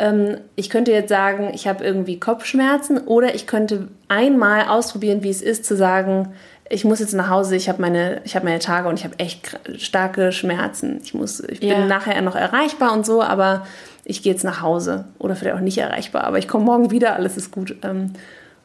[0.00, 5.30] ähm, ich könnte jetzt sagen, ich habe irgendwie Kopfschmerzen oder ich könnte einmal ausprobieren, wie
[5.30, 6.32] es ist, zu sagen,
[6.70, 9.58] ich muss jetzt nach Hause, ich habe meine, hab meine Tage und ich habe echt
[9.76, 11.00] starke Schmerzen.
[11.04, 11.86] Ich, muss, ich bin ja.
[11.86, 13.66] nachher noch erreichbar und so, aber
[14.04, 17.14] ich gehe jetzt nach Hause oder vielleicht auch nicht erreichbar, aber ich komme morgen wieder,
[17.14, 17.76] alles ist gut.
[17.82, 18.14] Ähm,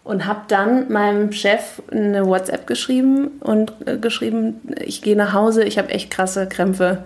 [0.05, 5.63] und habe dann meinem Chef eine WhatsApp geschrieben und äh, geschrieben, ich gehe nach Hause,
[5.63, 7.03] ich habe echt krasse Krämpfe,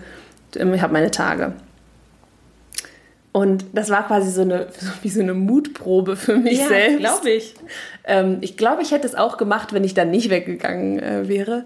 [0.53, 1.53] ich habe meine Tage.
[3.31, 4.67] Und das war quasi so eine,
[5.01, 6.99] wie so eine Mutprobe für mich ja, selbst.
[6.99, 7.53] glaube ich.
[8.05, 11.65] Ähm, ich glaube, ich hätte es auch gemacht, wenn ich dann nicht weggegangen äh, wäre.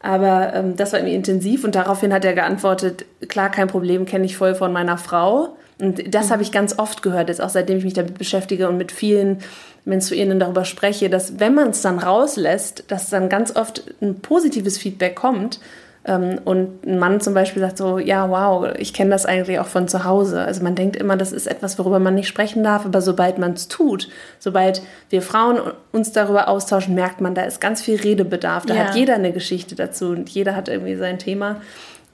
[0.00, 4.24] Aber ähm, das war irgendwie intensiv und daraufhin hat er geantwortet, klar, kein Problem, kenne
[4.24, 5.56] ich voll von meiner Frau.
[5.80, 6.30] Und das mhm.
[6.32, 9.38] habe ich ganz oft gehört, jetzt auch seitdem ich mich damit beschäftige und mit vielen
[9.84, 14.78] Menstruierenden darüber spreche, dass wenn man es dann rauslässt, dass dann ganz oft ein positives
[14.78, 15.60] Feedback kommt
[16.04, 19.86] und ein Mann zum Beispiel sagt so, ja, wow, ich kenne das eigentlich auch von
[19.86, 20.40] zu Hause.
[20.40, 23.52] Also man denkt immer, das ist etwas, worüber man nicht sprechen darf, aber sobald man
[23.52, 24.08] es tut,
[24.40, 25.60] sobald wir Frauen
[25.92, 28.66] uns darüber austauschen, merkt man, da ist ganz viel Redebedarf.
[28.66, 28.84] Da ja.
[28.86, 31.60] hat jeder eine Geschichte dazu und jeder hat irgendwie sein Thema.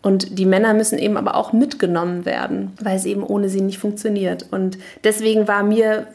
[0.03, 3.79] Und die Männer müssen eben aber auch mitgenommen werden, weil es eben ohne sie nicht
[3.79, 4.46] funktioniert.
[4.51, 6.07] Und deswegen war mir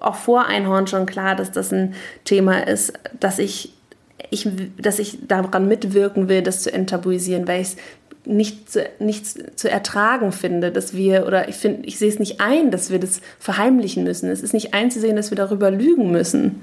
[0.00, 3.72] auch vor Einhorn schon klar, dass das ein Thema ist, dass ich
[4.30, 4.48] ich,
[4.80, 7.76] dass ich daran mitwirken will, das zu enttabuisieren, weil ich es
[8.24, 12.40] nicht zu, nicht zu ertragen finde, dass wir, oder ich finde, ich sehe es nicht
[12.40, 14.30] ein, dass wir das verheimlichen müssen.
[14.30, 16.62] Es ist nicht einzusehen, dass wir darüber lügen müssen.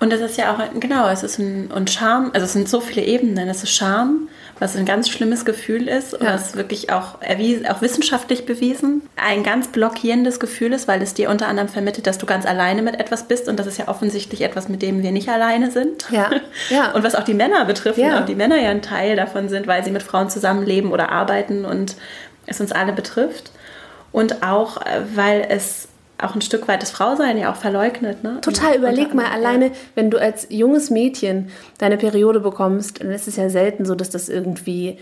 [0.00, 2.80] Und das ist ja auch, genau, es ist ein, und Scham, also es sind so
[2.80, 3.48] viele Ebenen.
[3.48, 6.34] Es ist Scham, was ein ganz schlimmes Gefühl ist und ja.
[6.34, 11.30] was wirklich auch, erwiesen, auch wissenschaftlich bewiesen ein ganz blockierendes Gefühl ist, weil es dir
[11.30, 14.42] unter anderem vermittelt, dass du ganz alleine mit etwas bist und das ist ja offensichtlich
[14.42, 16.06] etwas, mit dem wir nicht alleine sind.
[16.10, 16.30] Ja.
[16.70, 16.90] ja.
[16.94, 18.16] Und was auch die Männer betrifft, ja.
[18.16, 21.10] und auch die Männer ja ein Teil davon sind, weil sie mit Frauen zusammenleben oder
[21.10, 21.96] arbeiten und
[22.46, 23.52] es uns alle betrifft.
[24.10, 25.88] Und auch, äh, weil es
[26.20, 28.24] auch ein Stück weit das Frausein ja auch verleugnet.
[28.24, 28.40] Ne?
[28.40, 33.36] Total, überleg mal alleine, wenn du als junges Mädchen deine Periode bekommst, dann ist es
[33.36, 34.98] ja selten so, dass das irgendwie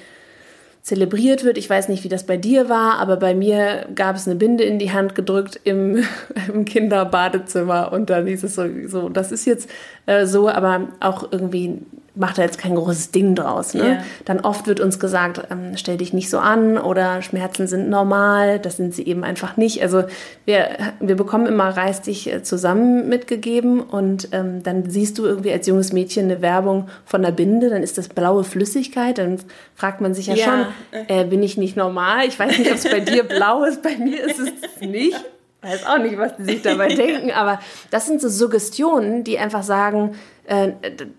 [0.82, 1.58] zelebriert wird.
[1.58, 4.62] Ich weiß nicht, wie das bei dir war, aber bei mir gab es eine Binde
[4.62, 6.04] in die Hand gedrückt im,
[6.48, 9.68] im Kinderbadezimmer und dann hieß es so, so das ist jetzt
[10.06, 11.80] äh, so, aber auch irgendwie
[12.16, 13.74] macht da jetzt kein großes Ding draus.
[13.74, 13.84] Ne?
[13.84, 14.04] Yeah.
[14.24, 18.58] Dann oft wird uns gesagt, ähm, stell dich nicht so an oder Schmerzen sind normal,
[18.58, 19.82] das sind sie eben einfach nicht.
[19.82, 20.04] Also
[20.44, 25.52] wir, wir bekommen immer Reiß dich äh, zusammen mitgegeben und ähm, dann siehst du irgendwie
[25.52, 29.38] als junges Mädchen eine Werbung von der Binde, dann ist das blaue Flüssigkeit, dann
[29.74, 30.44] fragt man sich ja, ja.
[30.44, 32.26] schon, äh, bin ich nicht normal?
[32.26, 35.22] Ich weiß nicht, ob es bei dir blau ist, bei mir ist es nicht
[35.66, 39.62] weiß auch nicht, was die sich dabei denken, aber das sind so Suggestionen, die einfach
[39.62, 40.14] sagen,
[40.46, 40.72] äh,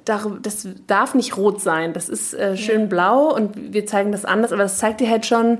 [0.05, 2.85] das darf nicht rot sein, das ist äh, schön ja.
[2.87, 5.59] blau und wir zeigen das anders, aber das zeigt dir halt schon,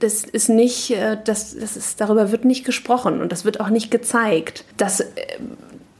[0.00, 3.70] das ist nicht, äh, das, das ist, darüber wird nicht gesprochen und das wird auch
[3.70, 4.64] nicht gezeigt.
[4.76, 5.04] Das äh,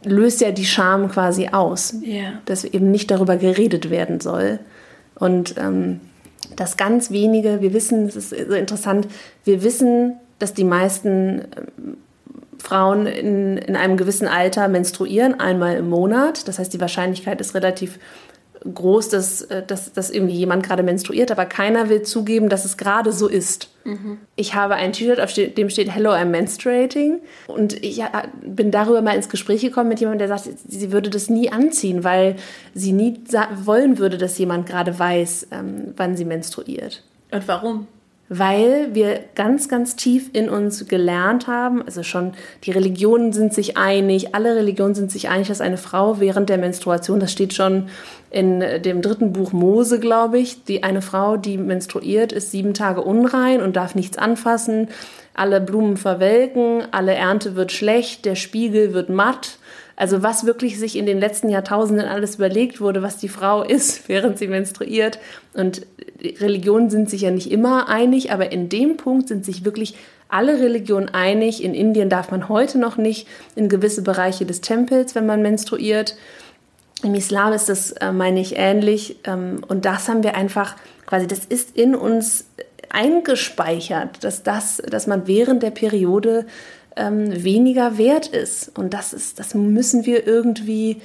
[0.05, 2.41] löst ja die Scham quasi aus, ja.
[2.45, 4.61] dass eben nicht darüber geredet werden soll.
[5.15, 6.01] Und ähm,
[6.55, 9.09] dass ganz wenige, wir wissen, es ist so interessant,
[9.45, 11.97] wir wissen, dass die meisten ähm,
[12.67, 16.49] Frauen in, in einem gewissen Alter menstruieren, einmal im Monat.
[16.49, 18.01] Das heißt, die Wahrscheinlichkeit ist relativ
[18.75, 22.77] groß, dass, äh, dass, dass irgendwie jemand gerade menstruiert, aber keiner will zugeben, dass es
[22.77, 23.71] gerade so ist.
[23.85, 24.19] Mhm.
[24.35, 27.21] Ich habe ein T-Shirt, auf dem steht Hello, I'm menstruating.
[27.47, 28.03] Und ich
[28.43, 32.03] bin darüber mal ins Gespräch gekommen mit jemandem, der sagt, sie würde das nie anziehen,
[32.03, 32.35] weil
[32.75, 33.21] sie nie
[33.65, 37.05] wollen würde, dass jemand gerade weiß, ähm, wann sie menstruiert.
[37.31, 37.87] Und warum?
[38.29, 42.33] Weil wir ganz, ganz tief in uns gelernt haben, also schon
[42.65, 46.59] die Religionen sind sich einig, alle Religionen sind sich einig, dass eine Frau während der
[46.59, 47.89] Menstruation, das steht schon
[48.31, 53.03] in dem dritten Buch Mose, glaube ich, die eine Frau, die menstruiert, ist sieben Tage
[53.03, 54.89] unrein und darf nichts anfassen,
[55.35, 59.59] alle Blumen verwelken, alle Ernte wird schlecht, der Spiegel wird matt
[59.97, 64.09] also was wirklich sich in den letzten Jahrtausenden alles überlegt wurde, was die Frau ist,
[64.09, 65.19] während sie menstruiert.
[65.55, 65.87] Und
[66.41, 69.95] Religionen sind sich ja nicht immer einig, aber in dem Punkt sind sich wirklich
[70.29, 71.63] alle Religionen einig.
[71.63, 76.17] In Indien darf man heute noch nicht in gewisse Bereiche des Tempels, wenn man menstruiert.
[77.03, 79.19] Im Islam ist das, äh, meine ich, ähnlich.
[79.25, 82.47] Ähm, und das haben wir einfach quasi, das ist in uns
[82.89, 86.47] eingespeichert, dass, das, dass man während der Periode
[86.97, 88.77] ähm, weniger wert ist.
[88.77, 91.03] Und das, ist, das müssen wir irgendwie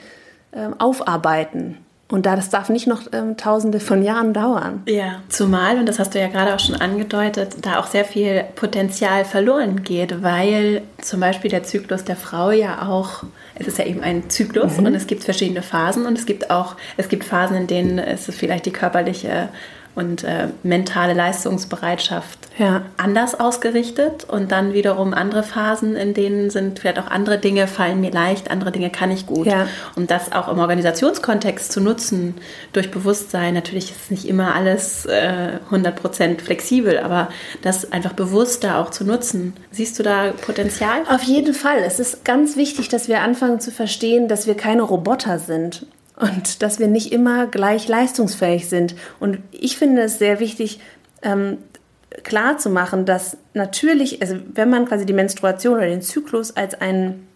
[0.53, 1.77] ähm, aufarbeiten.
[2.11, 4.83] Und da, das darf nicht noch ähm, tausende von Jahren dauern.
[4.85, 8.43] Ja, zumal, und das hast du ja gerade auch schon angedeutet, da auch sehr viel
[8.55, 13.23] Potenzial verloren geht, weil zum Beispiel der Zyklus der Frau ja auch,
[13.55, 14.87] es ist ja eben ein Zyklus mhm.
[14.87, 18.25] und es gibt verschiedene Phasen und es gibt auch, es gibt Phasen, in denen es
[18.25, 19.47] vielleicht die körperliche
[19.95, 22.83] und äh, mentale Leistungsbereitschaft ja.
[22.97, 27.99] anders ausgerichtet und dann wiederum andere Phasen, in denen sind vielleicht auch andere Dinge fallen
[27.99, 29.47] mir leicht, andere Dinge kann ich gut.
[29.47, 29.67] Ja.
[29.95, 32.35] Und das auch im Organisationskontext zu nutzen
[32.71, 37.29] durch Bewusstsein, natürlich ist nicht immer alles äh, 100% flexibel, aber
[37.61, 39.53] das einfach bewusster auch zu nutzen.
[39.71, 41.01] Siehst du da Potenzial?
[41.09, 41.79] Auf jeden Fall.
[41.85, 45.85] Es ist ganz wichtig, dass wir anfangen zu verstehen, dass wir keine Roboter sind
[46.21, 48.95] und dass wir nicht immer gleich leistungsfähig sind.
[49.19, 50.79] Und ich finde es sehr wichtig,
[51.23, 51.57] ähm,
[52.23, 56.75] klar zu machen, dass natürlich, also wenn man quasi die Menstruation oder den Zyklus als
[56.75, 57.27] ein,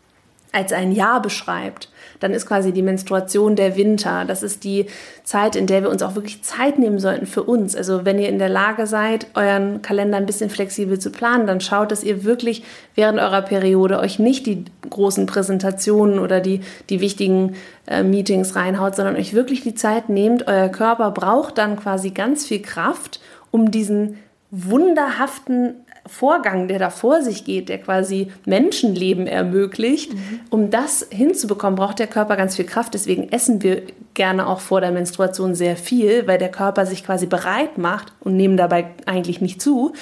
[0.51, 4.25] als ein Jahr beschreibt, dann ist quasi die Menstruation der Winter.
[4.25, 4.87] Das ist die
[5.23, 7.75] Zeit, in der wir uns auch wirklich Zeit nehmen sollten für uns.
[7.75, 11.61] Also wenn ihr in der Lage seid, euren Kalender ein bisschen flexibel zu planen, dann
[11.61, 12.63] schaut, dass ihr wirklich
[12.95, 17.55] während eurer Periode euch nicht die großen Präsentationen oder die, die wichtigen
[17.87, 20.47] äh, Meetings reinhaut, sondern euch wirklich die Zeit nehmt.
[20.47, 23.19] Euer Körper braucht dann quasi ganz viel Kraft,
[23.51, 24.17] um diesen
[24.51, 30.39] wunderhaften Vorgang, der da vor sich geht, der quasi Menschenleben ermöglicht, mhm.
[30.49, 32.93] um das hinzubekommen, braucht der Körper ganz viel Kraft.
[32.93, 33.81] Deswegen essen wir
[34.13, 38.35] gerne auch vor der Menstruation sehr viel, weil der Körper sich quasi bereit macht und
[38.35, 39.93] nehmen dabei eigentlich nicht zu,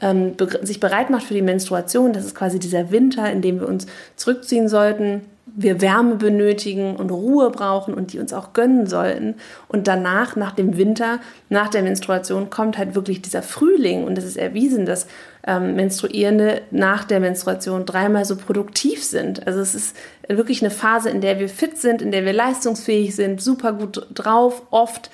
[0.00, 2.12] ähm, be sich bereit macht für die Menstruation.
[2.12, 5.22] Das ist quasi dieser Winter, in dem wir uns zurückziehen sollten,
[5.56, 9.34] wir Wärme benötigen und Ruhe brauchen und die uns auch gönnen sollten.
[9.66, 11.18] Und danach, nach dem Winter,
[11.48, 14.04] nach der Menstruation, kommt halt wirklich dieser Frühling.
[14.04, 15.06] Und es ist erwiesen, dass
[15.48, 19.46] ähm, Menstruierende nach der Menstruation dreimal so produktiv sind.
[19.46, 19.96] Also es ist
[20.28, 24.06] wirklich eine Phase, in der wir fit sind, in der wir leistungsfähig sind, super gut
[24.12, 25.10] drauf, oft.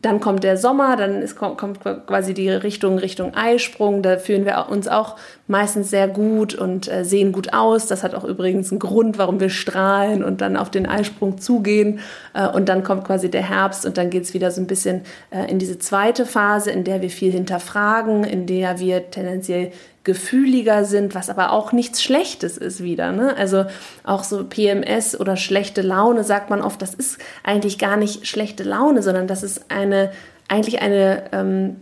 [0.00, 4.02] Dann kommt der Sommer, dann ist, kommt, quasi die Richtung Richtung Eisprung.
[4.02, 5.16] Da fühlen wir uns auch
[5.48, 7.86] meistens sehr gut und äh, sehen gut aus.
[7.86, 12.00] Das hat auch übrigens einen Grund, warum wir strahlen und dann auf den Eisprung zugehen.
[12.34, 15.02] Äh, und dann kommt quasi der Herbst und dann geht es wieder so ein bisschen
[15.30, 19.72] äh, in diese zweite Phase, in der wir viel hinterfragen, in der wir tendenziell
[20.02, 23.10] gefühliger sind, was aber auch nichts Schlechtes ist wieder.
[23.10, 23.36] Ne?
[23.36, 23.64] Also
[24.04, 28.62] auch so PMS oder schlechte Laune sagt man oft, das ist eigentlich gar nicht schlechte
[28.62, 30.12] Laune, sondern das ist eine
[30.48, 31.76] eigentlich eine ähm,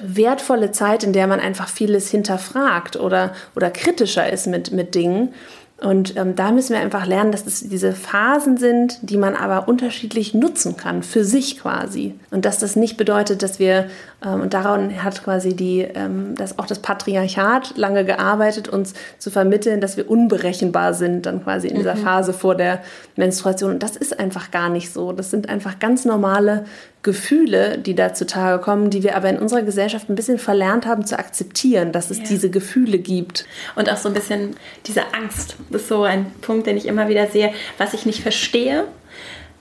[0.00, 5.34] wertvolle Zeit, in der man einfach vieles hinterfragt oder, oder kritischer ist mit, mit Dingen.
[5.80, 9.68] Und ähm, da müssen wir einfach lernen, dass es diese Phasen sind, die man aber
[9.68, 12.14] unterschiedlich nutzen kann, für sich quasi.
[12.32, 13.86] Und dass das nicht bedeutet, dass wir,
[14.24, 19.30] ähm, und daran hat quasi die, ähm, dass auch das Patriarchat lange gearbeitet, uns zu
[19.30, 22.00] vermitteln, dass wir unberechenbar sind, dann quasi in dieser mhm.
[22.00, 22.82] Phase vor der
[23.14, 23.70] Menstruation.
[23.70, 25.12] Und das ist einfach gar nicht so.
[25.12, 26.64] Das sind einfach ganz normale
[27.02, 31.06] Gefühle, die da zutage kommen, die wir aber in unserer Gesellschaft ein bisschen verlernt haben
[31.06, 32.24] zu akzeptieren, dass es ja.
[32.24, 33.46] diese Gefühle gibt.
[33.76, 35.56] Und auch so ein bisschen diese Angst.
[35.70, 38.84] Das ist so ein Punkt, den ich immer wieder sehe, was ich nicht verstehe.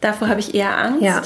[0.02, 1.02] Davor habe ich eher Angst.
[1.04, 1.22] Ja.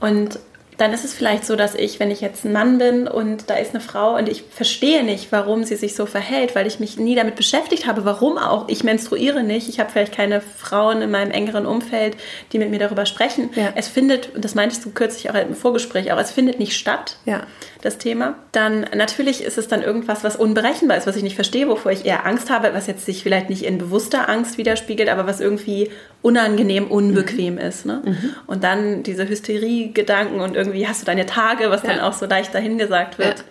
[0.00, 0.38] Und
[0.78, 3.54] dann ist es vielleicht so, dass ich, wenn ich jetzt ein Mann bin und da
[3.54, 6.98] ist eine Frau und ich verstehe nicht, warum sie sich so verhält, weil ich mich
[6.98, 8.68] nie damit beschäftigt habe, warum auch.
[8.68, 9.68] Ich menstruiere nicht.
[9.68, 12.16] Ich habe vielleicht keine Frauen in meinem engeren Umfeld,
[12.52, 13.50] die mit mir darüber sprechen.
[13.54, 13.72] Ja.
[13.74, 17.16] Es findet, und das meintest du kürzlich auch im Vorgespräch, auch es findet nicht statt,
[17.24, 17.42] ja.
[17.80, 18.34] das Thema.
[18.52, 22.04] Dann natürlich ist es dann irgendwas, was unberechenbar ist, was ich nicht verstehe, wovor ich
[22.04, 25.90] eher Angst habe, was jetzt sich vielleicht nicht in bewusster Angst widerspiegelt, aber was irgendwie
[26.22, 27.60] unangenehm, unbequem mhm.
[27.60, 27.86] ist.
[27.86, 28.02] Ne?
[28.04, 28.34] Mhm.
[28.46, 31.90] Und dann diese Hysterie-Gedanken und irgendwie hast du deine Tage, was ja.
[31.90, 33.38] dann auch so leicht dahingesagt wird.
[33.38, 33.44] Ja.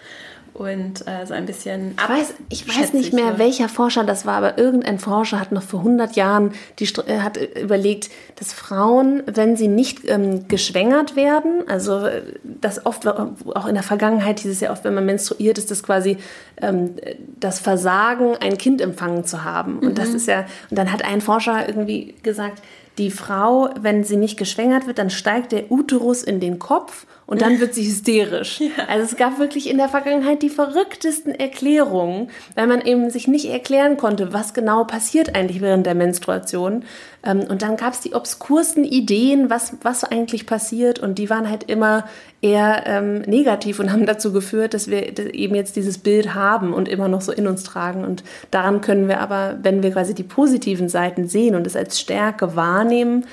[0.56, 1.95] Und äh, so ein bisschen.
[2.01, 3.39] Ich weiß, ich weiß nicht mehr, so.
[3.39, 7.38] welcher Forscher das war, aber irgendein Forscher hat noch vor 100 Jahren die, äh, hat
[7.38, 13.74] überlegt, dass Frauen, wenn sie nicht ähm, geschwängert werden, also äh, das oft, auch in
[13.74, 16.20] der Vergangenheit hieß es ja oft, wenn man menstruiert, ist das quasi
[16.62, 16.95] ähm,
[17.38, 19.80] das Versagen, ein Kind empfangen zu haben.
[19.80, 19.95] Und mhm.
[19.95, 22.62] das ist ja, und dann hat ein Forscher irgendwie gesagt,
[22.97, 27.41] die Frau, wenn sie nicht geschwängert wird, dann steigt der Uterus in den Kopf und
[27.41, 28.61] dann wird sie hysterisch.
[28.78, 28.86] Ja.
[28.88, 33.45] Also es gab wirklich in der Vergangenheit die verrücktesten Erklärungen, weil man eben sich nicht
[33.45, 36.84] erklären konnte, was genau passiert eigentlich während der Menstruation.
[37.23, 41.49] Ähm, und dann gab es die obskursten Ideen, was, was eigentlich passiert und die waren
[41.49, 42.05] halt immer
[42.41, 46.88] eher ähm, negativ und haben dazu geführt, dass wir eben jetzt dieses Bild haben und
[46.88, 48.03] immer noch so in uns tragen.
[48.03, 51.99] Und daran können wir aber, wenn wir quasi die positiven Seiten sehen und es als
[51.99, 53.26] Stärke wahrnehmen,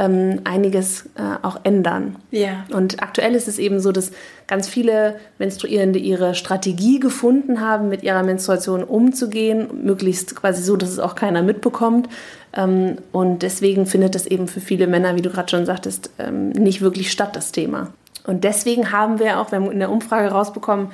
[0.00, 2.16] ähm, einiges äh, auch ändern.
[2.30, 2.64] Ja.
[2.72, 4.12] Und aktuell ist es eben so, dass
[4.46, 10.88] ganz viele Menstruierende ihre Strategie gefunden haben, mit ihrer Menstruation umzugehen, möglichst quasi so, dass
[10.88, 12.08] es auch keiner mitbekommt.
[12.54, 16.48] Ähm, und deswegen findet das eben für viele Männer, wie du gerade schon sagtest, ähm,
[16.50, 17.92] nicht wirklich statt, das Thema.
[18.26, 20.88] Und deswegen haben wir auch, wir haben in der Umfrage rausbekommen,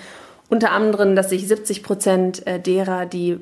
[0.49, 3.39] unter anderem, dass sich 70 Prozent äh, derer, die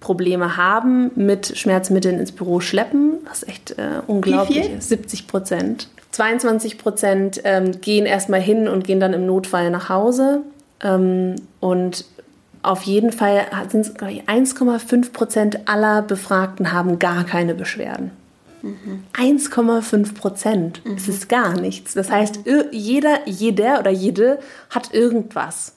[0.00, 4.88] Probleme haben, mit Schmerzmitteln ins Büro schleppen, was echt äh, unglaublich ist.
[4.88, 5.88] 70 Prozent.
[6.12, 10.42] 22 Prozent ähm, gehen erstmal hin und gehen dann im Notfall nach Hause.
[10.82, 12.04] Ähm, und
[12.62, 18.10] auf jeden Fall sind es 1,5 Prozent aller Befragten haben gar keine Beschwerden.
[18.62, 19.04] Mhm.
[19.14, 20.84] 1,5 Prozent.
[20.84, 20.96] Mhm.
[20.96, 21.94] Das ist gar nichts.
[21.94, 22.40] Das heißt,
[22.72, 24.38] jeder, jeder oder jede
[24.70, 25.74] hat irgendwas.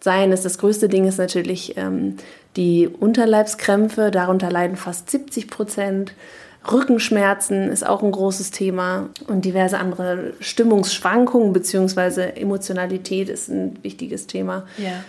[0.00, 2.16] Seien es, das größte Ding ist natürlich ähm,
[2.56, 6.14] die Unterleibskrämpfe, darunter leiden fast 70 Prozent.
[6.70, 12.30] Rückenschmerzen ist auch ein großes Thema und diverse andere Stimmungsschwankungen bzw.
[12.40, 14.66] Emotionalität ist ein wichtiges Thema.
[14.78, 15.02] Ja.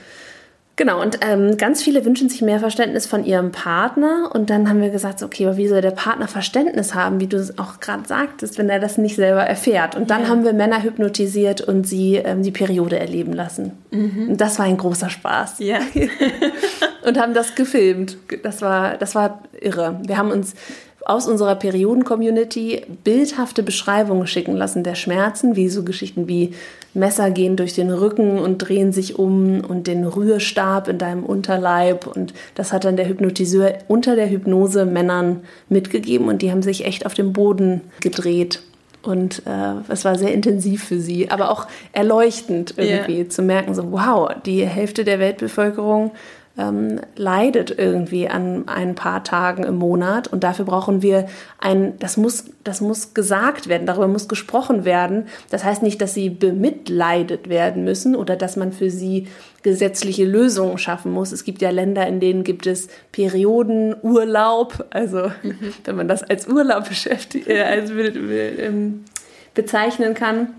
[0.75, 4.31] Genau, und ähm, ganz viele wünschen sich mehr Verständnis von ihrem Partner.
[4.33, 7.37] Und dann haben wir gesagt, okay, aber wie soll der Partner Verständnis haben, wie du
[7.37, 9.95] es auch gerade sagtest, wenn er das nicht selber erfährt?
[9.95, 10.29] Und dann ja.
[10.29, 13.73] haben wir Männer hypnotisiert und sie ähm, die Periode erleben lassen.
[13.91, 14.29] Mhm.
[14.29, 15.59] Und das war ein großer Spaß.
[15.59, 15.77] Ja.
[17.05, 18.17] und haben das gefilmt.
[18.41, 19.99] Das war, das war irre.
[20.07, 20.55] Wir haben uns
[21.05, 26.53] aus unserer Perioden-Community bildhafte Beschreibungen schicken lassen der Schmerzen, wie so Geschichten wie
[26.93, 32.07] Messer gehen durch den Rücken und drehen sich um und den Rührstab in deinem Unterleib.
[32.07, 36.85] Und das hat dann der Hypnotiseur unter der Hypnose Männern mitgegeben und die haben sich
[36.85, 38.61] echt auf dem Boden gedreht.
[39.01, 43.29] Und äh, es war sehr intensiv für sie, aber auch erleuchtend irgendwie yeah.
[43.29, 46.11] zu merken, so wow, die Hälfte der Weltbevölkerung
[46.57, 51.27] ähm, leidet irgendwie an ein paar Tagen im Monat und dafür brauchen wir
[51.59, 55.25] ein, das muss, das muss gesagt werden, darüber muss gesprochen werden.
[55.49, 59.27] Das heißt nicht, dass sie bemitleidet werden müssen oder dass man für sie
[59.63, 61.31] gesetzliche Lösungen schaffen muss.
[61.31, 65.73] Es gibt ja Länder, in denen gibt es Periodenurlaub, also mhm.
[65.85, 69.05] wenn man das als Urlaub beschäftigt, äh, als, ähm,
[69.55, 70.49] bezeichnen kann.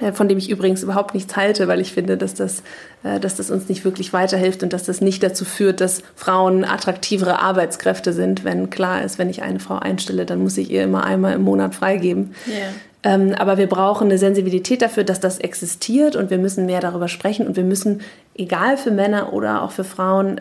[0.00, 2.62] Äh, von dem ich übrigens überhaupt nichts halte, weil ich finde, dass das,
[3.02, 6.64] äh, dass das uns nicht wirklich weiterhilft und dass das nicht dazu führt, dass Frauen
[6.64, 10.84] attraktivere Arbeitskräfte sind, wenn klar ist, wenn ich eine Frau einstelle, dann muss ich ihr
[10.84, 12.34] immer einmal im Monat freigeben.
[12.48, 12.72] Yeah.
[13.04, 17.08] Ähm, aber wir brauchen eine Sensibilität dafür, dass das existiert und wir müssen mehr darüber
[17.08, 18.00] sprechen und wir müssen,
[18.36, 20.40] egal für Männer oder auch für Frauen,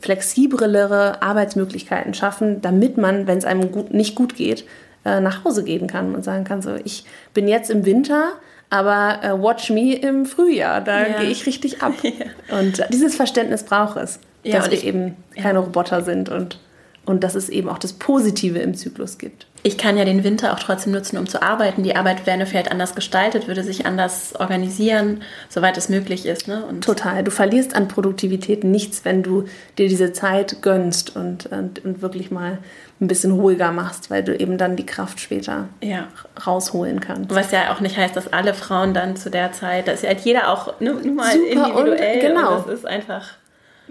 [0.00, 4.64] flexiblere Arbeitsmöglichkeiten schaffen, damit man, wenn es einem gut, nicht gut geht,
[5.04, 8.32] äh, nach Hause gehen kann und sagen kann, so, ich bin jetzt im Winter,
[8.70, 11.18] aber äh, watch me im Frühjahr, da ja.
[11.20, 11.94] gehe ich richtig ab.
[12.02, 12.58] Ja.
[12.58, 16.58] Und dieses Verständnis braucht es, ja, dass wir ich, eben keine Roboter sind und,
[17.04, 20.52] und dass es eben auch das Positive im Zyklus gibt ich kann ja den Winter
[20.54, 21.82] auch trotzdem nutzen, um zu arbeiten.
[21.82, 26.48] Die Arbeit wäre vielleicht anders gestaltet, würde sich anders organisieren, soweit es möglich ist.
[26.48, 26.64] Ne?
[26.64, 27.22] Und Total.
[27.22, 29.44] Du verlierst an Produktivität nichts, wenn du
[29.76, 32.58] dir diese Zeit gönnst und, und, und wirklich mal
[33.00, 36.08] ein bisschen ruhiger machst, weil du eben dann die Kraft später ja.
[36.46, 37.34] rausholen kannst.
[37.34, 40.08] Was ja auch nicht heißt, dass alle Frauen dann zu der Zeit, da ist ja
[40.08, 42.14] halt jeder auch nur, nur mal Super individuell.
[42.14, 42.56] Und, genau.
[42.56, 43.34] Und das ist einfach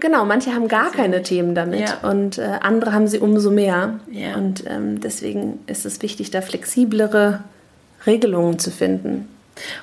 [0.00, 2.08] Genau, manche haben gar keine Themen damit ja.
[2.08, 3.98] und äh, andere haben sie umso mehr.
[4.10, 4.36] Ja.
[4.36, 7.42] Und ähm, deswegen ist es wichtig, da flexiblere
[8.06, 9.28] Regelungen zu finden.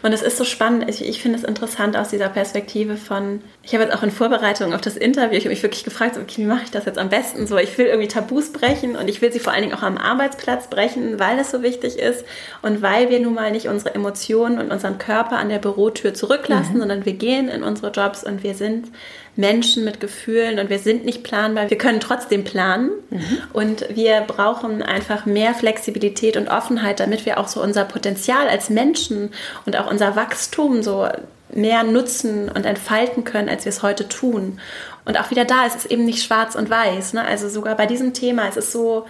[0.02, 3.74] Und es ist so spannend, ich, ich finde es interessant aus dieser Perspektive von, ich
[3.74, 6.46] habe jetzt auch in Vorbereitung auf das Interview, ich habe mich wirklich gefragt, okay, wie
[6.46, 7.58] mache ich das jetzt am besten so?
[7.58, 10.70] Ich will irgendwie Tabus brechen und ich will sie vor allen Dingen auch am Arbeitsplatz
[10.70, 12.26] brechen, weil es so wichtig ist
[12.62, 16.76] und weil wir nun mal nicht unsere Emotionen und unseren Körper an der Bürotür zurücklassen,
[16.76, 16.80] mhm.
[16.80, 18.88] sondern wir gehen in unsere Jobs und wir sind
[19.36, 21.70] Menschen mit Gefühlen und wir sind nicht planbar.
[21.70, 23.38] Wir können trotzdem planen mhm.
[23.54, 28.70] und wir brauchen einfach mehr Flexibilität und Offenheit, damit wir auch so unser Potenzial als
[28.70, 29.32] Menschen
[29.66, 31.08] und auch unser Wachstum so
[31.54, 34.60] mehr nutzen und entfalten können, als wir es heute tun.
[35.06, 37.14] Und auch wieder da ist es eben nicht schwarz und weiß.
[37.14, 37.24] Ne?
[37.24, 39.06] Also sogar bei diesem Thema ist es so,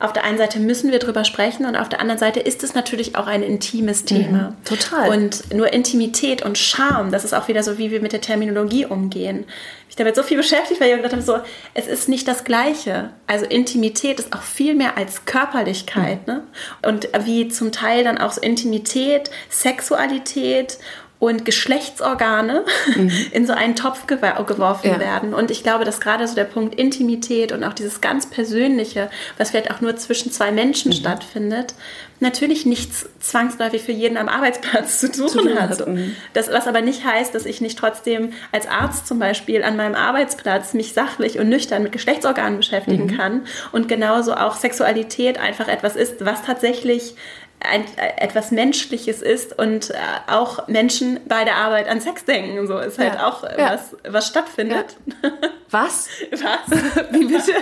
[0.00, 2.74] auf der einen Seite müssen wir drüber sprechen und auf der anderen Seite ist es
[2.74, 4.50] natürlich auch ein intimes Thema.
[4.50, 5.10] Mhm, total.
[5.10, 8.86] Und nur Intimität und Charme, das ist auch wieder so, wie wir mit der Terminologie
[8.86, 9.44] umgehen.
[9.90, 11.38] Ich damit so viel beschäftigt, weil ich gedacht habe, so,
[11.74, 13.10] es ist nicht das Gleiche.
[13.26, 16.26] Also Intimität ist auch viel mehr als Körperlichkeit.
[16.26, 16.34] Mhm.
[16.34, 16.42] Ne?
[16.82, 20.78] Und wie zum Teil dann auch so Intimität, Sexualität
[21.20, 22.64] und Geschlechtsorgane
[22.96, 23.12] mhm.
[23.30, 24.98] in so einen Topf geworfen ja.
[24.98, 25.34] werden.
[25.34, 29.50] Und ich glaube, dass gerade so der Punkt Intimität und auch dieses ganz Persönliche, was
[29.50, 30.96] vielleicht auch nur zwischen zwei Menschen mhm.
[30.96, 31.74] stattfindet,
[32.20, 35.86] natürlich nichts zwangsläufig für jeden am Arbeitsplatz zu tun, zu tun hat.
[35.86, 36.16] Mhm.
[36.32, 39.94] Das, was aber nicht heißt, dass ich nicht trotzdem als Arzt zum Beispiel an meinem
[39.94, 43.16] Arbeitsplatz mich sachlich und nüchtern mit Geschlechtsorganen beschäftigen mhm.
[43.16, 43.42] kann
[43.72, 47.14] und genauso auch Sexualität einfach etwas ist, was tatsächlich
[47.60, 47.84] ein,
[48.16, 49.94] etwas Menschliches ist und äh,
[50.26, 52.66] auch Menschen bei der Arbeit an Sex denken.
[52.66, 53.26] So ist halt ja.
[53.26, 53.72] auch ja.
[53.72, 54.96] was, was stattfindet.
[55.22, 55.30] Ja.
[55.70, 56.08] Was?
[56.32, 56.70] Was?
[57.12, 57.52] Wie bitte?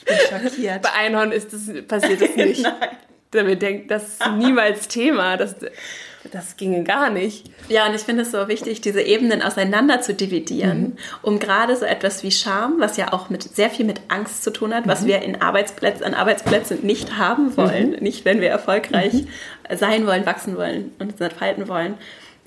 [0.00, 0.82] Ich bin schockiert.
[0.82, 2.62] Bei Einhorn ist das, passiert das nicht.
[2.62, 2.96] Nein.
[3.30, 5.36] Damit denkt, das ist niemals Thema.
[5.36, 5.56] Das,
[6.30, 7.50] das ginge gar nicht.
[7.68, 10.96] Ja, und ich finde es so wichtig, diese Ebenen auseinander zu dividieren, mhm.
[11.22, 14.50] um gerade so etwas wie Scham, was ja auch mit sehr viel mit Angst zu
[14.50, 14.90] tun hat, mhm.
[14.90, 17.98] was wir in Arbeitsplätzen, an Arbeitsplätzen nicht haben wollen, mhm.
[18.00, 19.28] nicht wenn wir erfolgreich mhm.
[19.76, 21.94] sein wollen, wachsen wollen und uns entfalten wollen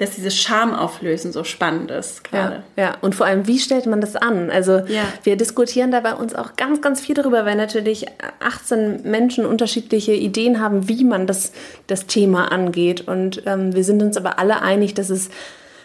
[0.01, 2.63] dass dieses Schamauflösen so spannend ist gerade.
[2.75, 4.49] Ja, ja, und vor allem, wie stellt man das an?
[4.49, 5.03] Also ja.
[5.23, 8.07] wir diskutieren da bei uns auch ganz, ganz viel darüber, weil natürlich
[8.39, 11.51] 18 Menschen unterschiedliche Ideen haben, wie man das,
[11.85, 13.07] das Thema angeht.
[13.07, 15.29] Und ähm, wir sind uns aber alle einig, dass es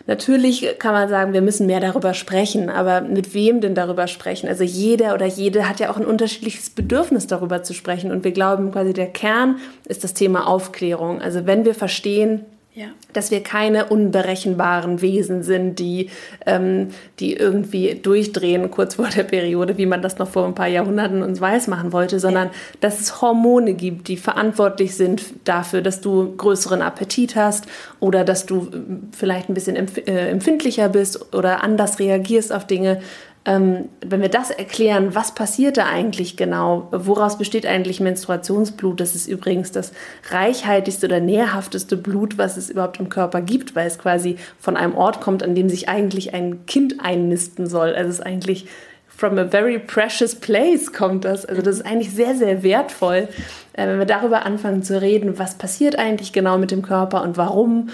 [0.08, 4.48] Natürlich kann man sagen, wir müssen mehr darüber sprechen, aber mit wem denn darüber sprechen?
[4.48, 8.30] Also jeder oder jede hat ja auch ein unterschiedliches Bedürfnis darüber zu sprechen und wir
[8.30, 9.56] glauben quasi der Kern
[9.88, 11.20] ist das Thema Aufklärung.
[11.20, 12.44] Also wenn wir verstehen,
[12.76, 12.88] ja.
[13.14, 16.10] Dass wir keine unberechenbaren Wesen sind, die,
[16.44, 16.88] ähm,
[17.20, 21.22] die irgendwie durchdrehen kurz vor der Periode, wie man das noch vor ein paar Jahrhunderten
[21.22, 22.54] uns weiß machen wollte, sondern ja.
[22.80, 27.64] dass es Hormone gibt, die verantwortlich sind dafür, dass du größeren Appetit hast
[27.98, 33.00] oder dass du äh, vielleicht ein bisschen äh, empfindlicher bist oder anders reagierst auf Dinge
[33.46, 36.88] ähm, wenn wir das erklären, was passiert da eigentlich genau?
[36.90, 38.98] Woraus besteht eigentlich Menstruationsblut?
[38.98, 39.92] Das ist übrigens das
[40.30, 44.96] reichhaltigste oder nährhafteste Blut, was es überhaupt im Körper gibt, weil es quasi von einem
[44.96, 47.94] Ort kommt, an dem sich eigentlich ein Kind einnisten soll.
[47.94, 48.66] Also es ist eigentlich
[49.06, 51.46] from a very precious place kommt das.
[51.46, 53.28] Also das ist eigentlich sehr, sehr wertvoll,
[53.74, 57.36] äh, wenn wir darüber anfangen zu reden, was passiert eigentlich genau mit dem Körper und
[57.36, 57.90] warum.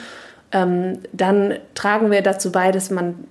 [0.50, 3.24] Ähm, dann tragen wir dazu bei, dass man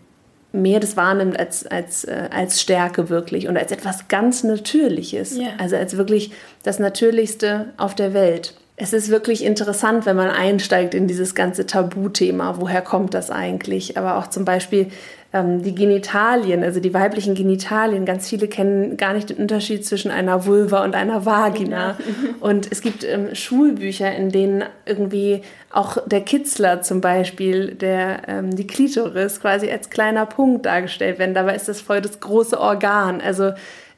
[0.51, 5.37] mehr das wahrnimmt als, als, äh, als Stärke wirklich und als etwas ganz Natürliches.
[5.37, 5.51] Yeah.
[5.57, 6.31] Also als wirklich
[6.63, 8.55] das Natürlichste auf der Welt.
[8.77, 12.55] es ist wirklich interessant, wenn man einsteigt in dieses ganze Tabuthema.
[12.59, 13.97] Woher kommt das eigentlich?
[13.97, 14.87] Aber auch zum Beispiel
[15.33, 18.05] ähm, die Genitalien, also die weiblichen Genitalien.
[18.05, 21.97] Ganz viele kennen gar nicht den Unterschied zwischen einer Vulva und einer Vagina.
[22.39, 28.55] Und es gibt ähm, Schulbücher, in denen irgendwie auch der Kitzler zum Beispiel, der ähm,
[28.55, 31.33] die Klitoris quasi als kleiner Punkt dargestellt werden.
[31.33, 33.21] Dabei ist das voll das große Organ.
[33.21, 33.51] Also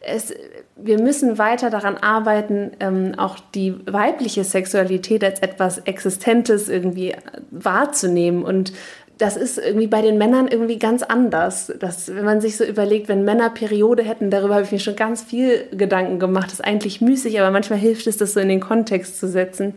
[0.04, 0.34] es,
[0.76, 7.16] wir müssen weiter daran arbeiten, ähm, auch die weibliche Sexualität als etwas Existentes irgendwie
[7.52, 8.74] wahrzunehmen und
[9.18, 11.72] das ist irgendwie bei den Männern irgendwie ganz anders.
[11.80, 14.96] Das, wenn man sich so überlegt, wenn Männer Periode hätten, darüber habe ich mir schon
[14.96, 16.48] ganz viel Gedanken gemacht.
[16.48, 19.76] Das ist eigentlich müßig, aber manchmal hilft es, das so in den Kontext zu setzen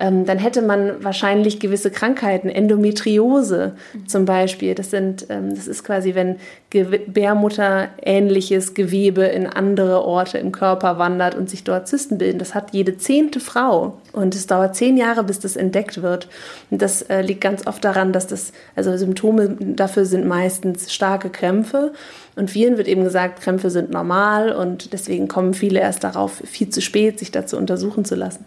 [0.00, 4.06] ähm, dann hätte man wahrscheinlich gewisse Krankheiten, Endometriose mhm.
[4.06, 4.76] zum Beispiel.
[4.76, 6.36] Das, sind, ähm, das ist quasi, wenn
[6.70, 12.38] Gebärmutter ähnliches Gewebe in andere Orte im Körper wandert und sich dort Zysten bilden.
[12.38, 13.98] Das hat jede zehnte Frau.
[14.12, 16.28] Und es dauert zehn Jahre, bis das entdeckt wird.
[16.70, 21.28] Und das äh, liegt ganz oft daran, dass das, also Symptome dafür sind meistens starke
[21.28, 21.92] Krämpfe.
[22.36, 26.68] Und vielen wird eben gesagt, Krämpfe sind normal und deswegen kommen viele erst darauf, viel
[26.68, 28.44] zu spät sich dazu untersuchen zu lassen.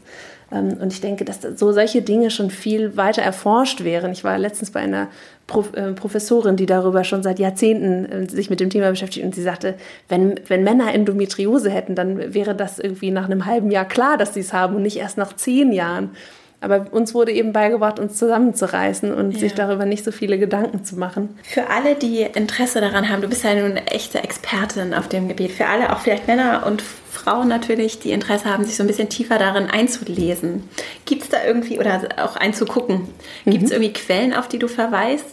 [0.51, 4.11] Ähm, und ich denke, dass so solche Dinge schon viel weiter erforscht wären.
[4.11, 5.07] Ich war letztens bei einer
[5.73, 9.43] äh, Professorin, die darüber schon seit Jahrzehnten äh, sich mit dem Thema beschäftigt und sie
[9.43, 9.75] sagte,
[10.09, 14.33] wenn, wenn Männer Endometriose hätten, dann wäre das irgendwie nach einem halben Jahr klar, dass
[14.33, 16.11] sie es haben und nicht erst nach zehn Jahren.
[16.61, 19.39] Aber uns wurde eben beigebracht, uns zusammenzureißen und ja.
[19.39, 21.37] sich darüber nicht so viele Gedanken zu machen.
[21.43, 25.27] Für alle, die Interesse daran haben, du bist ja nun eine echte Expertin auf dem
[25.27, 25.51] Gebiet.
[25.51, 29.09] Für alle, auch vielleicht Männer und Frauen natürlich, die Interesse haben, sich so ein bisschen
[29.09, 30.63] tiefer darin einzulesen.
[31.05, 33.07] Gibt es da irgendwie, oder auch einzugucken,
[33.45, 33.75] gibt es mhm.
[33.75, 35.25] irgendwie Quellen, auf die du verweist?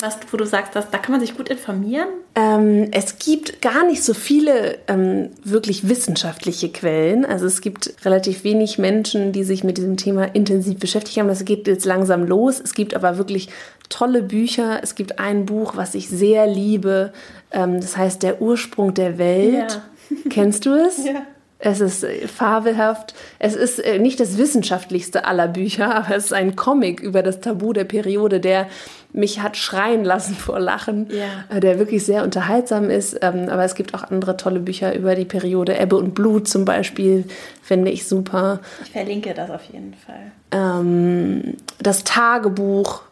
[0.00, 2.08] Was, wo du sagst, dass, da kann man sich gut informieren?
[2.34, 7.24] Ähm, es gibt gar nicht so viele ähm, wirklich wissenschaftliche Quellen.
[7.24, 11.28] Also es gibt relativ wenig Menschen, die sich mit diesem Thema intensiv beschäftigt haben.
[11.28, 12.60] Das geht jetzt langsam los.
[12.60, 13.48] Es gibt aber wirklich
[13.88, 14.80] tolle Bücher.
[14.82, 17.12] Es gibt ein Buch, was ich sehr liebe.
[17.52, 19.80] Ähm, das heißt Der Ursprung der Welt.
[20.10, 20.16] Ja.
[20.30, 21.04] Kennst du es?
[21.04, 21.26] Ja.
[21.64, 23.14] Es ist äh, fabelhaft.
[23.38, 27.40] Es ist äh, nicht das wissenschaftlichste aller Bücher, aber es ist ein Comic über das
[27.40, 28.68] Tabu der Periode, der
[29.12, 31.56] mich hat schreien lassen vor Lachen, ja.
[31.56, 33.18] Äh, der wirklich sehr unterhaltsam ist.
[33.22, 35.78] Ähm, aber es gibt auch andere tolle Bücher über die Periode.
[35.78, 37.24] Ebbe und Blut zum Beispiel
[37.62, 38.60] finde ich super.
[38.84, 40.32] Ich verlinke das auf jeden Fall.
[40.52, 43.02] Ähm, das Tagebuch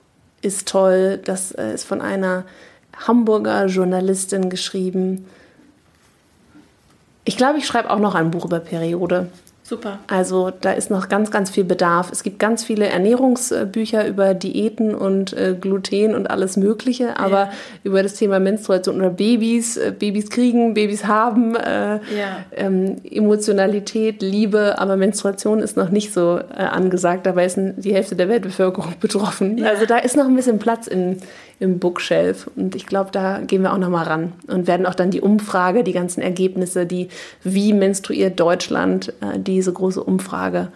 [0.43, 1.21] ist toll.
[1.25, 2.45] Das ist von einer
[3.07, 5.25] Hamburger Journalistin geschrieben.
[7.25, 9.29] Ich glaube, ich schreibe auch noch ein Buch über Periode.
[9.65, 10.01] Super.
[10.09, 12.11] Also da ist noch ganz, ganz viel Bedarf.
[12.11, 17.51] Es gibt ganz viele Ernährungsbücher über Diäten und äh, Gluten und alles Mögliche, aber ja.
[17.83, 22.01] über das Thema Menstruation oder Babys, äh, Babys kriegen, Babys haben, äh, ja.
[22.55, 27.25] ähm, Emotionalität, Liebe, aber Menstruation ist noch nicht so äh, angesagt.
[27.25, 29.59] Dabei ist die Hälfte der Weltbevölkerung betroffen.
[29.59, 29.69] Ja.
[29.69, 31.19] Also da ist noch ein bisschen Platz in,
[31.63, 32.51] im Bookshelf.
[32.57, 35.85] Und ich glaube, da gehen wir auch nochmal ran und werden auch dann die Umfrage,
[35.85, 37.09] die ganzen Ergebnisse, die
[37.43, 40.69] wie menstruiert Deutschland, äh, diese große Umfrage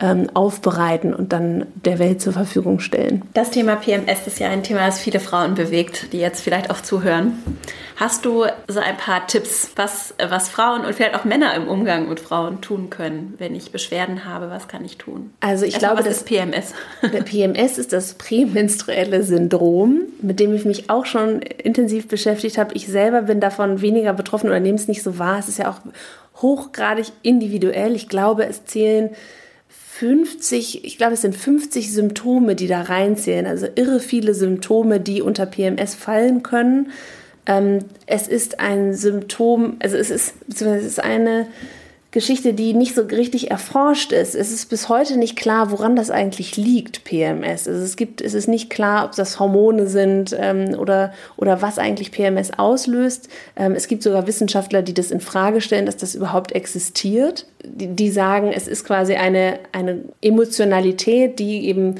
[0.00, 3.22] ähm, aufbereiten und dann der Welt zur Verfügung stellen.
[3.34, 6.80] Das Thema PMS ist ja ein Thema, das viele Frauen bewegt, die jetzt vielleicht auch
[6.80, 7.42] zuhören.
[7.96, 12.08] Hast du so ein paar Tipps, was, was Frauen und vielleicht auch Männer im Umgang
[12.08, 14.50] mit Frauen tun können, wenn ich Beschwerden habe?
[14.50, 15.32] Was kann ich tun?
[15.40, 16.74] Also ich Erstmal, glaube, was ist PMS?
[17.12, 22.74] Der PMS ist das prämenstruelle Syndrom, mit dem ich mich auch schon intensiv beschäftigt habe.
[22.74, 25.40] Ich selber bin davon weniger betroffen oder nehme es nicht so wahr.
[25.40, 25.80] Es ist ja auch
[26.40, 27.96] hochgradig individuell.
[27.96, 29.10] Ich glaube, es zählen
[29.98, 33.46] 50, ich glaube, es sind 50 Symptome, die da reinzählen.
[33.46, 36.92] Also irre viele Symptome, die unter PMS fallen können.
[37.46, 41.48] Ähm, es ist ein Symptom, also es ist, es ist eine
[42.10, 44.34] Geschichte, die nicht so richtig erforscht ist.
[44.34, 47.68] Es ist bis heute nicht klar, woran das eigentlich liegt, PMS.
[47.68, 51.78] Also es, gibt, es ist nicht klar, ob das Hormone sind ähm, oder, oder was
[51.78, 53.28] eigentlich PMS auslöst.
[53.56, 57.44] Ähm, es gibt sogar Wissenschaftler, die das in Frage stellen, dass das überhaupt existiert.
[57.62, 61.96] Die, die sagen, es ist quasi eine, eine Emotionalität, die eben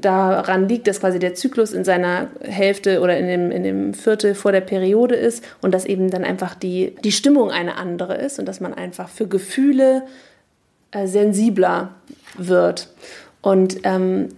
[0.00, 4.34] daran liegt, dass quasi der Zyklus in seiner Hälfte oder in dem, in dem Viertel
[4.34, 8.38] vor der Periode ist und dass eben dann einfach die, die Stimmung eine andere ist
[8.38, 10.02] und dass man einfach für Gefühle
[10.90, 11.94] äh, sensibler
[12.36, 12.88] wird.
[13.42, 14.28] Und ähm,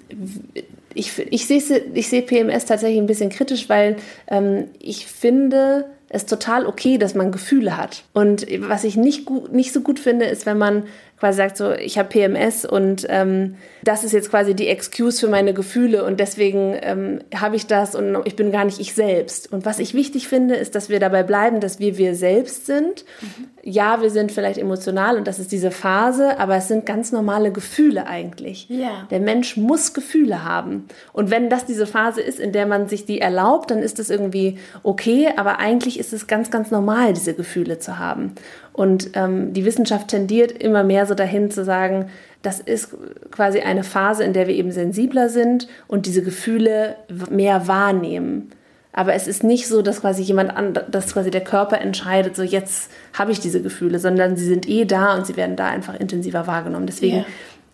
[0.94, 3.96] ich, ich sehe ich seh PMS tatsächlich ein bisschen kritisch, weil
[4.28, 8.02] ähm, ich finde, es total okay, dass man Gefühle hat.
[8.12, 10.84] Und was ich nicht, gut, nicht so gut finde, ist, wenn man
[11.20, 15.28] quasi sagt so, ich habe PMS und ähm, das ist jetzt quasi die Excuse für
[15.28, 19.52] meine Gefühle und deswegen ähm, habe ich das und ich bin gar nicht ich selbst.
[19.52, 23.04] Und was ich wichtig finde, ist, dass wir dabei bleiben, dass wir wir selbst sind.
[23.20, 23.46] Mhm.
[23.62, 27.52] Ja, wir sind vielleicht emotional und das ist diese Phase, aber es sind ganz normale
[27.52, 28.66] Gefühle eigentlich.
[28.70, 29.06] Ja.
[29.10, 30.86] Der Mensch muss Gefühle haben.
[31.12, 34.08] Und wenn das diese Phase ist, in der man sich die erlaubt, dann ist das
[34.08, 38.32] irgendwie okay, aber eigentlich ist es ganz, ganz normal, diese Gefühle zu haben.
[38.72, 42.06] Und ähm, die Wissenschaft tendiert immer mehr so dahin zu sagen,
[42.42, 42.96] das ist
[43.30, 46.96] quasi eine Phase, in der wir eben sensibler sind und diese Gefühle
[47.30, 48.50] mehr wahrnehmen.
[48.92, 52.42] Aber es ist nicht so, dass quasi jemand an, dass quasi der Körper entscheidet, so
[52.42, 55.98] jetzt habe ich diese Gefühle, sondern sie sind eh da und sie werden da einfach
[55.98, 56.86] intensiver wahrgenommen.
[56.86, 57.26] Deswegen yeah.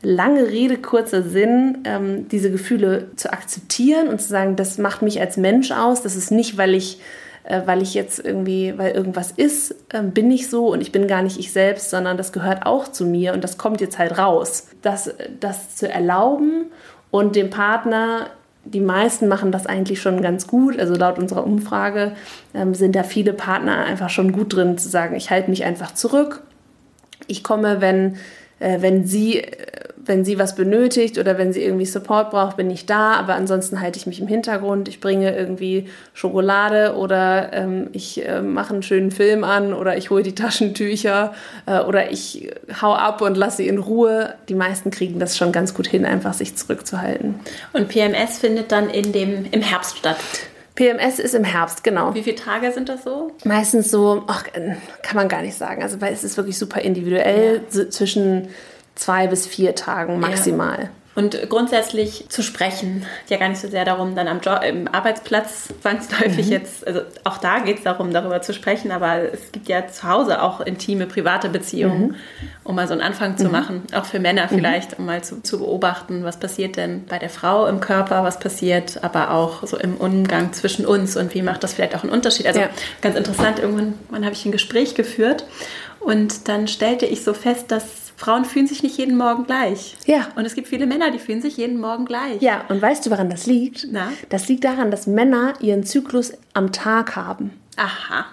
[0.02, 5.20] lange Rede, kurzer Sinn, ähm, diese Gefühle zu akzeptieren und zu sagen, das macht mich
[5.20, 6.02] als Mensch aus.
[6.02, 7.00] Das ist nicht, weil ich
[7.64, 11.22] weil ich jetzt irgendwie, weil irgendwas ist, äh, bin ich so und ich bin gar
[11.22, 14.68] nicht ich selbst, sondern das gehört auch zu mir und das kommt jetzt halt raus.
[14.82, 16.66] Das, das zu erlauben
[17.10, 18.30] und dem Partner
[18.68, 20.78] die meisten machen das eigentlich schon ganz gut.
[20.78, 22.12] Also laut unserer Umfrage
[22.54, 25.94] ähm, sind da viele Partner einfach schon gut drin zu sagen, ich halte mich einfach
[25.94, 26.42] zurück.
[27.28, 28.16] Ich komme, wenn,
[28.58, 29.44] äh, wenn sie
[30.06, 33.12] wenn sie was benötigt oder wenn sie irgendwie Support braucht, bin ich da.
[33.14, 34.88] Aber ansonsten halte ich mich im Hintergrund.
[34.88, 40.10] Ich bringe irgendwie Schokolade oder ähm, ich äh, mache einen schönen Film an oder ich
[40.10, 41.34] hole die Taschentücher
[41.66, 42.50] äh, oder ich
[42.80, 44.34] hau ab und lasse sie in Ruhe.
[44.48, 47.34] Die meisten kriegen das schon ganz gut hin, einfach sich zurückzuhalten.
[47.72, 50.16] Und PMS findet dann in dem, im Herbst statt.
[50.76, 52.14] PMS ist im Herbst, genau.
[52.14, 53.32] Wie viele Tage sind das so?
[53.44, 54.44] Meistens so, ach,
[55.02, 55.82] kann man gar nicht sagen.
[55.82, 57.62] Also weil es ist wirklich super individuell.
[57.72, 57.88] Ja.
[57.88, 58.48] Zwischen
[58.96, 60.78] zwei bis vier Tagen maximal.
[60.84, 60.90] Ja.
[61.16, 65.68] Und grundsätzlich zu sprechen, ja gar nicht so sehr darum, dann am Job, im Arbeitsplatz
[65.80, 66.52] zwangsläufig mhm.
[66.52, 70.06] jetzt, also auch da geht es darum, darüber zu sprechen, aber es gibt ja zu
[70.06, 72.14] Hause auch intime, private Beziehungen, mhm.
[72.64, 73.50] um mal so einen Anfang zu mhm.
[73.50, 74.56] machen, auch für Männer mhm.
[74.56, 78.38] vielleicht, um mal zu, zu beobachten, was passiert denn bei der Frau im Körper, was
[78.38, 82.12] passiert, aber auch so im Umgang zwischen uns und wie macht das vielleicht auch einen
[82.12, 82.46] Unterschied.
[82.46, 82.68] Also ja.
[83.00, 85.46] ganz interessant, irgendwann habe ich ein Gespräch geführt
[85.98, 89.96] und dann stellte ich so fest, dass Frauen fühlen sich nicht jeden Morgen gleich.
[90.06, 90.28] Ja.
[90.36, 92.40] Und es gibt viele Männer, die fühlen sich jeden Morgen gleich.
[92.40, 93.86] Ja, und weißt du, woran das liegt?
[93.90, 94.10] Na?
[94.30, 97.50] Das liegt daran, dass Männer ihren Zyklus am Tag haben.
[97.76, 98.26] Aha.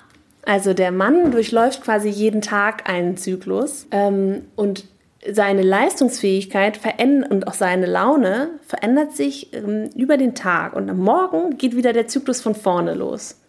[0.46, 4.86] Also der Mann durchläuft quasi jeden Tag einen Zyklus ähm, und
[5.32, 6.80] seine Leistungsfähigkeit
[7.30, 11.94] und auch seine Laune verändert sich ähm, über den Tag und am Morgen geht wieder
[11.94, 13.40] der Zyklus von vorne los.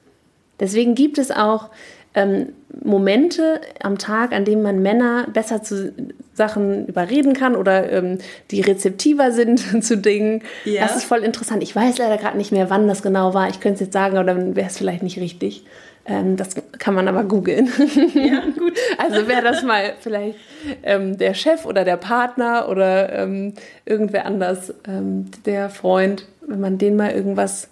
[0.60, 1.70] Deswegen gibt es auch
[2.14, 2.52] ähm,
[2.82, 5.92] Momente am Tag, an denen man Männer besser zu
[6.32, 8.18] Sachen überreden kann oder ähm,
[8.50, 10.42] die rezeptiver sind zu Dingen.
[10.64, 10.82] Ja.
[10.82, 11.62] Das ist voll interessant.
[11.62, 13.48] Ich weiß leider gerade nicht mehr, wann das genau war.
[13.48, 15.64] Ich könnte es jetzt sagen, aber dann wäre es vielleicht nicht richtig.
[16.06, 17.70] Ähm, das kann man aber googeln.
[18.14, 18.74] Ja, gut.
[18.98, 20.38] also wäre das mal vielleicht
[20.82, 23.54] ähm, der Chef oder der Partner oder ähm,
[23.86, 27.68] irgendwer anders, ähm, der Freund, wenn man den mal irgendwas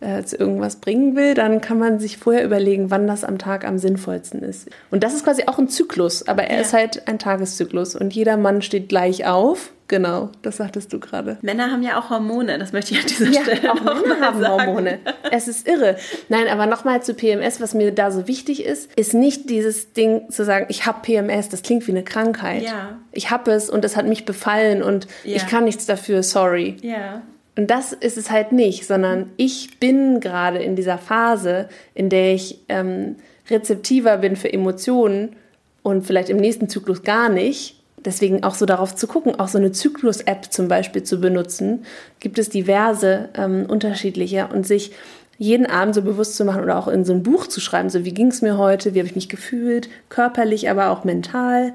[0.00, 3.66] äh, zu irgendwas bringen will, dann kann man sich vorher überlegen, wann das am Tag
[3.66, 4.68] am sinnvollsten ist.
[4.90, 6.62] Und das ist quasi auch ein Zyklus, aber er ja.
[6.62, 9.72] ist halt ein Tageszyklus und jeder Mann steht gleich auf.
[9.88, 11.38] Genau, das sagtest du gerade.
[11.42, 14.40] Männer haben ja auch Hormone, das möchte ich an dieser ja, Stelle auch Männer haben
[14.40, 14.66] sagen.
[14.66, 14.98] Hormone.
[15.30, 15.96] Es ist irre.
[16.28, 20.28] Nein, aber nochmal zu PMS, was mir da so wichtig ist, ist nicht dieses Ding
[20.28, 22.62] zu sagen, ich habe PMS, das klingt wie eine Krankheit.
[22.62, 22.98] Ja.
[23.12, 25.36] Ich habe es und es hat mich befallen und ja.
[25.36, 26.76] ich kann nichts dafür, sorry.
[26.82, 27.22] Ja.
[27.56, 32.34] Und das ist es halt nicht, sondern ich bin gerade in dieser Phase, in der
[32.34, 33.16] ich ähm,
[33.48, 35.34] rezeptiver bin für Emotionen
[35.82, 37.80] und vielleicht im nächsten Zyklus gar nicht.
[38.04, 41.86] Deswegen auch so darauf zu gucken, auch so eine Zyklus-App zum Beispiel zu benutzen,
[42.20, 44.92] gibt es diverse ähm, unterschiedliche und sich
[45.38, 48.04] jeden Abend so bewusst zu machen oder auch in so ein Buch zu schreiben, so
[48.04, 51.72] wie ging es mir heute, wie habe ich mich gefühlt, körperlich, aber auch mental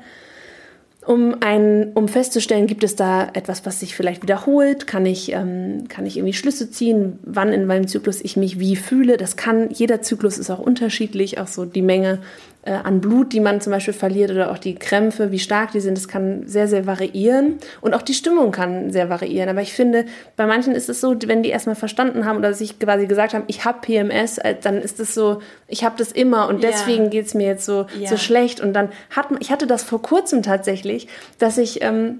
[1.06, 4.86] um, ein, um festzustellen, gibt es da etwas, was sich vielleicht wiederholt?
[4.86, 8.76] Kann ich, ähm, kann ich irgendwie Schlüsse ziehen, wann in meinem Zyklus ich mich wie
[8.76, 9.18] fühle?
[9.18, 12.20] Das kann, jeder Zyklus ist auch unterschiedlich, auch so die Menge
[12.64, 15.80] äh, an Blut, die man zum Beispiel verliert oder auch die Krämpfe, wie stark die
[15.80, 17.58] sind, das kann sehr, sehr variieren.
[17.82, 19.50] Und auch die Stimmung kann sehr variieren.
[19.50, 20.06] Aber ich finde,
[20.36, 23.46] bei manchen ist es so, wenn die erstmal verstanden haben oder sich quasi gesagt haben,
[23.48, 27.10] ich habe PMS, äh, dann ist es so, ich habe das immer und deswegen ja.
[27.10, 28.10] geht es mir jetzt so, ja.
[28.10, 28.62] so schlecht.
[28.62, 31.08] Und dann hat ich hatte das vor kurzem tatsächlich,
[31.40, 32.20] dass ich ähm,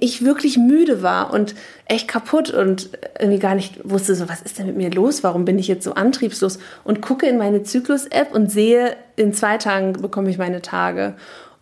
[0.00, 1.54] ich wirklich müde war und
[1.86, 5.22] echt kaputt und irgendwie gar nicht wusste, so was ist denn mit mir los?
[5.22, 6.58] Warum bin ich jetzt so antriebslos?
[6.84, 11.14] Und gucke in meine Zyklus-App und sehe, in zwei Tagen bekomme ich meine Tage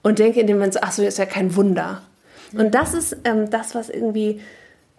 [0.03, 2.03] und denke in dem Moment so, ach so, ist ja kein Wunder.
[2.57, 4.41] Und das ist ähm, das, was irgendwie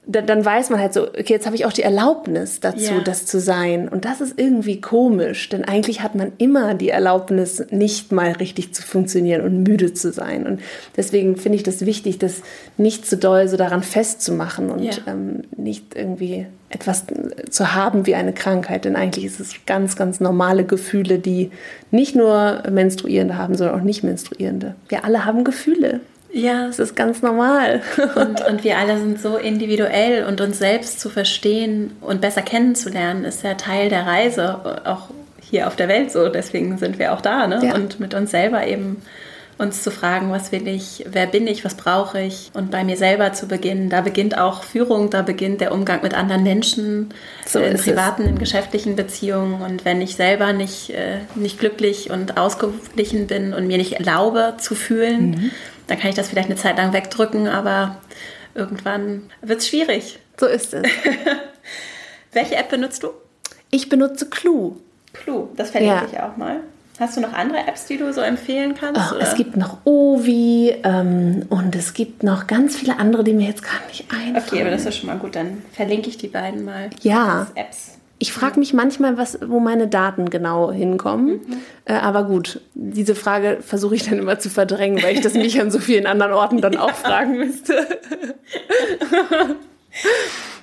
[0.09, 3.01] da, dann weiß man halt so, okay, jetzt habe ich auch die Erlaubnis dazu, Ja.
[3.01, 3.89] das zu sein.
[3.89, 8.73] Und das ist irgendwie komisch, denn eigentlich hat man immer die Erlaubnis, nicht mal richtig
[8.73, 10.47] zu funktionieren und müde zu sein.
[10.47, 10.61] Und
[10.95, 12.41] deswegen finde ich das wichtig, das
[12.77, 14.93] nicht zu doll so daran festzumachen und Ja.
[15.07, 17.03] ähm, nicht irgendwie etwas
[17.49, 18.85] zu haben wie eine Krankheit.
[18.85, 21.51] Denn eigentlich ist es ganz, ganz normale Gefühle, die
[21.91, 24.75] nicht nur Menstruierende haben, sondern auch nicht Menstruierende.
[24.89, 25.99] Wir alle haben Gefühle.
[26.31, 27.81] Ja, Das ist ganz normal.
[28.15, 33.23] und, und wir alle sind so individuell und uns selbst zu verstehen und besser kennenzulernen,
[33.23, 35.09] ist ja Teil der Reise, auch
[35.41, 36.27] hier auf der Welt so.
[36.29, 37.61] Deswegen sind wir auch da, ne?
[37.63, 37.75] Ja.
[37.75, 39.01] Und mit uns selber eben
[39.57, 42.95] uns zu fragen, was will ich, wer bin ich, was brauche ich und bei mir
[42.95, 43.89] selber zu beginnen.
[43.89, 47.09] Da beginnt auch Führung, da beginnt der Umgang mit anderen Menschen,
[47.47, 47.87] So äh, in ist es.
[47.87, 49.61] privaten, in geschäftlichen Beziehungen.
[49.61, 54.55] Und wenn ich selber nicht, äh, nicht glücklich und ausgeglichen bin und mir nicht erlaube
[54.59, 55.51] zu fühlen, Mhm.
[55.87, 57.97] Dann kann ich das vielleicht eine Zeit lang wegdrücken, aber
[58.53, 60.19] irgendwann wird es schwierig.
[60.39, 60.83] So ist es.
[62.33, 63.09] Welche App benutzt du?
[63.71, 64.75] Ich benutze Clue.
[65.13, 66.05] Clue, das verlinke Ja.
[66.11, 66.59] ich auch mal.
[66.99, 68.99] Hast du noch andere Apps, die du so empfehlen kannst?
[68.99, 69.21] Ach, oder?
[69.21, 73.61] es gibt noch Ovi ähm, und es gibt noch ganz viele andere, die mir jetzt
[73.63, 74.37] gar nicht einfallen.
[74.37, 75.35] Okay, aber das ist schon mal gut.
[75.35, 76.89] Dann verlinke ich die beiden mal.
[77.01, 77.47] Ja.
[77.53, 77.96] Apps.
[78.19, 81.33] Ich frage mich manchmal, was, wo meine Daten genau hinkommen.
[81.33, 81.57] Mhm.
[81.85, 85.59] Äh, aber gut, diese Frage versuche ich dann immer zu verdrängen, weil ich das mich
[85.61, 87.75] an so vielen anderen Orten dann auch fragen müsste.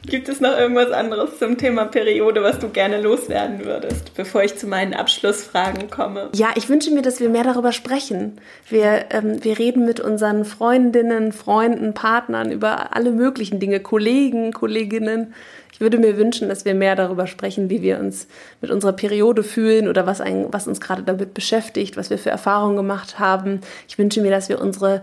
[0.06, 4.56] Gibt es noch irgendwas anderes zum Thema Periode, was du gerne loswerden würdest, bevor ich
[4.56, 6.28] zu meinen Abschlussfragen komme?
[6.34, 8.38] Ja, ich wünsche mir, dass wir mehr darüber sprechen.
[8.68, 15.32] Wir, ähm, wir reden mit unseren Freundinnen, Freunden, Partnern über alle möglichen Dinge, Kollegen, Kolleginnen.
[15.74, 18.28] Ich würde mir wünschen, dass wir mehr darüber sprechen, wie wir uns
[18.60, 22.30] mit unserer Periode fühlen oder was, ein, was uns gerade damit beschäftigt, was wir für
[22.30, 23.60] Erfahrungen gemacht haben.
[23.88, 25.02] Ich wünsche mir, dass wir unsere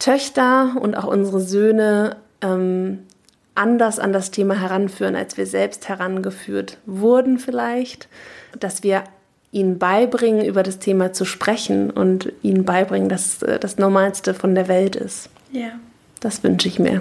[0.00, 3.04] Töchter und auch unsere Söhne ähm,
[3.54, 8.08] anders an das Thema heranführen, als wir selbst herangeführt wurden vielleicht,
[8.58, 9.04] dass wir
[9.52, 14.56] ihnen beibringen, über das Thema zu sprechen und ihnen beibringen, dass äh, das Normalste von
[14.56, 15.30] der Welt ist.
[15.52, 15.78] Ja.
[16.20, 17.00] Das wünsche ich mir.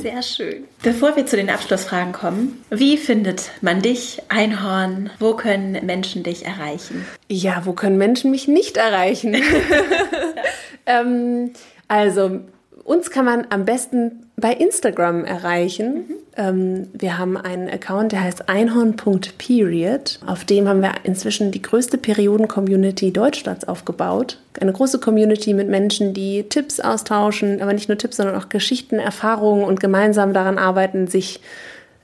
[0.00, 0.64] Sehr schön.
[0.82, 5.10] Bevor wir zu den Abschlussfragen kommen, wie findet man dich, Einhorn?
[5.18, 7.06] Wo können Menschen dich erreichen?
[7.28, 9.36] Ja, wo können Menschen mich nicht erreichen?
[10.86, 11.52] ähm,
[11.86, 12.40] also,
[12.84, 16.04] uns kann man am besten bei Instagram erreichen.
[16.36, 20.20] Ähm, wir haben einen Account, der heißt einhorn.period.
[20.26, 24.38] Auf dem haben wir inzwischen die größte Perioden-Community Deutschlands aufgebaut.
[24.60, 29.00] Eine große Community mit Menschen, die Tipps austauschen, aber nicht nur Tipps, sondern auch Geschichten,
[29.00, 31.40] Erfahrungen und gemeinsam daran arbeiten, sich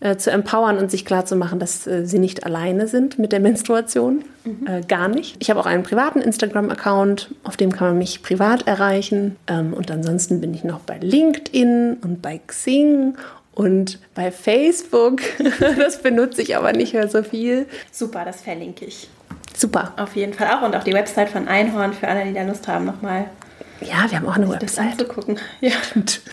[0.05, 4.23] äh, zu empowern und sich klarzumachen, dass äh, sie nicht alleine sind mit der Menstruation.
[4.67, 5.37] Äh, gar nicht.
[5.39, 9.37] Ich habe auch einen privaten Instagram-Account, auf dem kann man mich privat erreichen.
[9.47, 13.17] Ähm, und ansonsten bin ich noch bei LinkedIn und bei Xing
[13.55, 15.23] und bei Facebook.
[15.79, 17.65] das benutze ich aber nicht mehr so viel.
[17.91, 19.09] Super, das verlinke ich.
[19.57, 19.95] Super.
[19.97, 22.69] Auf jeden Fall auch und auf die Website von Einhorn für alle, die da Lust
[22.69, 23.25] haben, nochmal
[23.81, 24.93] Ja, wir haben auch eine das Website.
[24.93, 25.39] anzugucken.
[25.61, 25.73] Ja.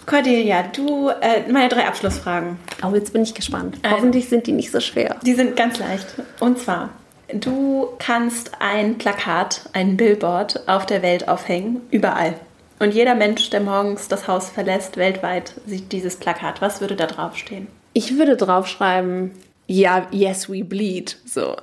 [0.05, 2.57] Cordelia, du, äh, meine drei Abschlussfragen.
[2.83, 3.77] Oh, jetzt bin ich gespannt.
[3.83, 5.15] Also- Hoffentlich sind die nicht so schwer.
[5.25, 6.07] Die sind ganz leicht.
[6.39, 6.89] Und zwar,
[7.33, 12.35] du kannst ein Plakat, ein Billboard auf der Welt aufhängen, überall.
[12.79, 16.61] Und jeder Mensch, der morgens das Haus verlässt, weltweit, sieht dieses Plakat.
[16.61, 17.67] Was würde da draufstehen?
[17.93, 19.31] Ich würde draufschreiben,
[19.72, 21.17] ja, yes, we bleed.
[21.26, 21.55] So.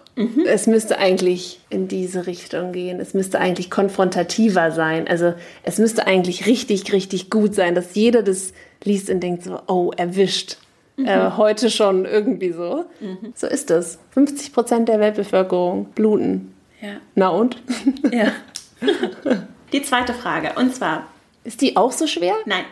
[0.46, 3.00] Es müsste eigentlich in diese Richtung gehen.
[3.00, 5.06] Es müsste eigentlich konfrontativer sein.
[5.06, 9.60] Also es müsste eigentlich richtig, richtig gut sein, dass jeder das liest und denkt so,
[9.66, 10.56] oh, erwischt.
[10.96, 12.86] Äh, heute schon irgendwie so.
[13.34, 13.98] So ist es.
[14.12, 16.54] 50 Prozent der Weltbevölkerung bluten.
[16.80, 16.94] Ja.
[17.14, 17.62] Na und?
[18.10, 18.32] ja.
[19.72, 20.52] Die zweite Frage.
[20.56, 21.06] Und zwar,
[21.44, 22.34] Ist die auch so schwer?
[22.46, 22.64] nein.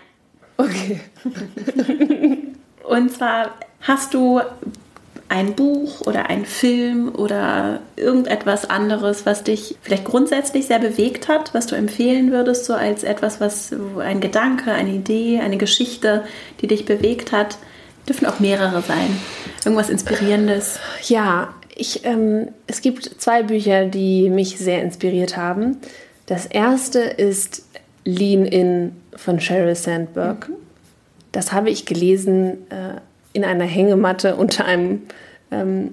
[0.56, 1.00] Okay.
[2.84, 4.40] Und zwar, hast du
[5.28, 11.52] ein Buch oder einen Film oder irgendetwas anderes, was dich vielleicht grundsätzlich sehr bewegt hat,
[11.52, 16.24] was du empfehlen würdest, so als etwas, was ein Gedanke, eine Idee, eine Geschichte,
[16.60, 17.58] die dich bewegt hat?
[18.08, 19.20] Dürfen auch mehrere sein.
[19.64, 20.78] Irgendwas Inspirierendes.
[21.08, 25.78] Ja, ich, ähm, es gibt zwei Bücher, die mich sehr inspiriert haben.
[26.26, 27.66] Das erste ist
[28.04, 30.50] Lean In von Sheryl Sandberg.
[31.32, 33.00] Das habe ich gelesen äh,
[33.36, 35.02] in einer Hängematte unter einem,
[35.50, 35.92] ähm,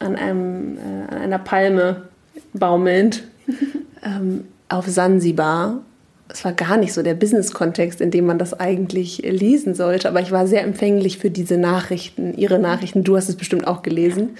[0.00, 2.08] an, einem äh, an einer Palme
[2.52, 3.22] baumelnd
[4.04, 5.80] ähm, auf Sansibar.
[6.28, 10.20] Es war gar nicht so der Business-Kontext, in dem man das eigentlich lesen sollte, aber
[10.20, 13.04] ich war sehr empfänglich für diese Nachrichten, ihre Nachrichten.
[13.04, 14.36] Du hast es bestimmt auch gelesen.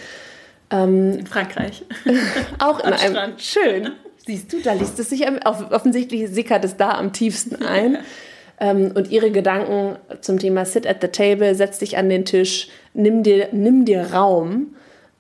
[0.73, 1.85] In Frankreich.
[2.59, 3.13] Auch in einem.
[3.15, 3.43] Strand.
[3.43, 3.93] Schön.
[4.25, 7.99] Siehst du, da liest es sich offensichtlich sickert es da am tiefsten ein.
[8.61, 12.69] Ähm, und ihre Gedanken zum Thema Sit at the Table, setz dich an den Tisch,
[12.95, 14.75] nimm dir, nimm dir Raum.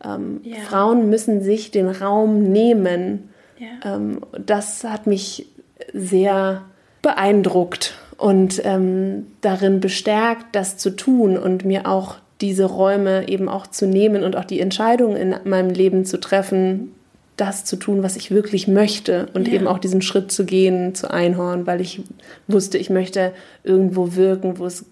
[0.05, 0.57] Ähm, ja.
[0.57, 3.31] Frauen müssen sich den Raum nehmen.
[3.59, 3.97] Ja.
[3.97, 5.47] Ähm, das hat mich
[5.93, 6.63] sehr
[7.03, 13.67] beeindruckt und ähm, darin bestärkt, das zu tun und mir auch diese Räume eben auch
[13.67, 16.93] zu nehmen und auch die Entscheidung in meinem Leben zu treffen,
[17.37, 19.55] das zu tun, was ich wirklich möchte und ja.
[19.55, 22.03] eben auch diesen Schritt zu gehen zu Einhorn, weil ich
[22.47, 23.33] wusste, ich möchte
[23.65, 24.85] irgendwo wirken, wo es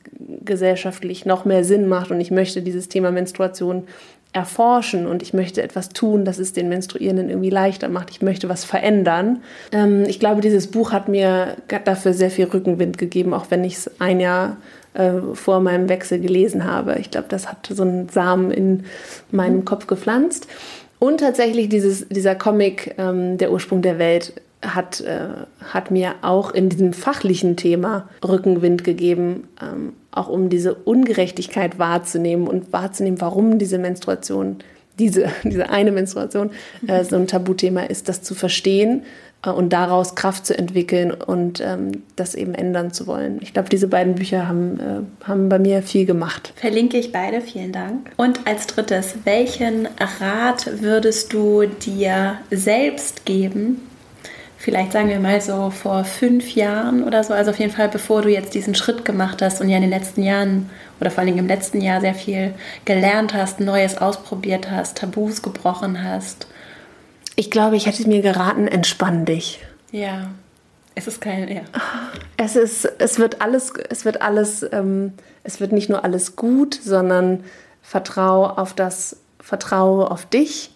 [0.45, 3.85] gesellschaftlich noch mehr Sinn macht und ich möchte dieses Thema Menstruation
[4.33, 8.11] erforschen und ich möchte etwas tun, das es den Menstruierenden irgendwie leichter macht.
[8.11, 9.43] Ich möchte was verändern.
[9.73, 13.75] Ähm, ich glaube, dieses Buch hat mir dafür sehr viel Rückenwind gegeben, auch wenn ich
[13.75, 14.57] es ein Jahr
[14.95, 16.97] äh, vor meinem Wechsel gelesen habe.
[17.01, 18.85] Ich glaube, das hat so einen Samen in
[19.33, 20.47] meinem Kopf gepflanzt.
[21.01, 25.29] Und tatsächlich dieses, dieser Comic, ähm, Der Ursprung der Welt, hat, äh,
[25.65, 32.47] hat mir auch in diesem fachlichen Thema Rückenwind gegeben, ähm, auch um diese Ungerechtigkeit wahrzunehmen
[32.47, 34.57] und wahrzunehmen, warum diese Menstruation,
[34.99, 36.51] diese, diese eine Menstruation
[36.87, 39.03] äh, so ein Tabuthema ist, das zu verstehen
[39.49, 43.39] und daraus Kraft zu entwickeln und ähm, das eben ändern zu wollen.
[43.41, 46.53] Ich glaube, diese beiden Bücher haben, äh, haben bei mir viel gemacht.
[46.57, 48.11] Verlinke ich beide, vielen Dank.
[48.19, 49.89] Und als drittes, welchen
[50.21, 53.81] Rat würdest du dir selbst geben,
[54.59, 58.21] vielleicht sagen wir mal so vor fünf Jahren oder so, also auf jeden Fall bevor
[58.21, 60.69] du jetzt diesen Schritt gemacht hast und ja in den letzten Jahren
[61.01, 62.53] oder vor allem im letzten Jahr sehr viel
[62.85, 66.47] gelernt hast, Neues ausprobiert hast, Tabus gebrochen hast?
[67.41, 69.61] Ich glaube, ich hätte mir geraten, entspann dich.
[69.93, 70.31] Ja.
[70.95, 71.63] Es ist kein, ja.
[72.37, 76.75] Es ist, es wird alles, es wird alles, ähm, es wird nicht nur alles gut,
[76.75, 77.43] sondern
[77.81, 80.73] vertrau auf das, vertraue auf dich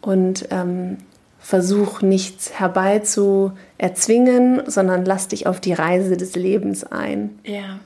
[0.00, 0.96] und ähm,
[1.40, 7.38] versuch nichts herbei zu erzwingen, sondern lass dich auf die Reise des Lebens ein.
[7.44, 7.80] Ja.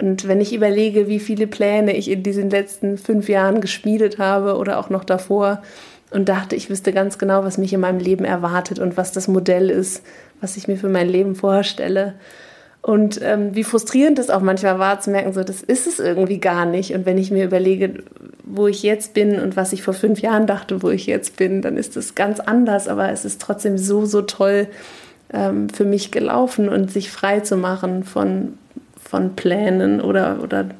[0.00, 4.56] Und wenn ich überlege, wie viele Pläne ich in diesen letzten fünf Jahren geschmiedet habe
[4.56, 5.62] oder auch noch davor
[6.10, 9.28] und dachte, ich wüsste ganz genau, was mich in meinem Leben erwartet und was das
[9.28, 10.02] Modell ist,
[10.40, 12.14] was ich mir für mein Leben vorstelle.
[12.82, 16.38] Und ähm, wie frustrierend es auch manchmal war, zu merken, so, das ist es irgendwie
[16.38, 16.94] gar nicht.
[16.94, 18.02] Und wenn ich mir überlege,
[18.42, 21.60] wo ich jetzt bin und was ich vor fünf Jahren dachte, wo ich jetzt bin,
[21.60, 22.88] dann ist es ganz anders.
[22.88, 24.66] Aber es ist trotzdem so, so toll
[25.32, 28.54] ähm, für mich gelaufen und sich frei zu machen von,
[29.04, 30.70] von Plänen oder, oder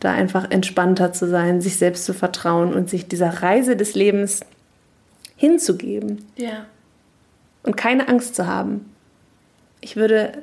[0.00, 4.40] da einfach entspannter zu sein, sich selbst zu vertrauen und sich dieser Reise des Lebens
[5.40, 6.26] hinzugeben.
[6.36, 6.66] Ja.
[7.62, 8.92] Und keine Angst zu haben.
[9.80, 10.34] Ich würde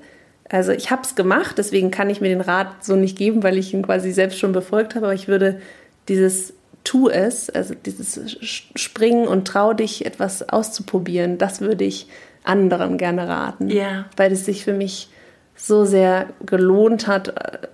[0.50, 3.58] also ich habe es gemacht, deswegen kann ich mir den Rat so nicht geben, weil
[3.58, 5.08] ich ihn quasi selbst schon befolgt habe.
[5.08, 5.60] Aber ich würde
[6.08, 8.38] dieses Tu es, also dieses
[8.76, 12.08] Springen und trau dich, etwas auszuprobieren, das würde ich
[12.45, 13.70] anderen gerne raten.
[13.70, 14.06] Ja.
[14.16, 15.10] Weil es sich für mich
[15.54, 17.68] so sehr gelohnt hat, äh,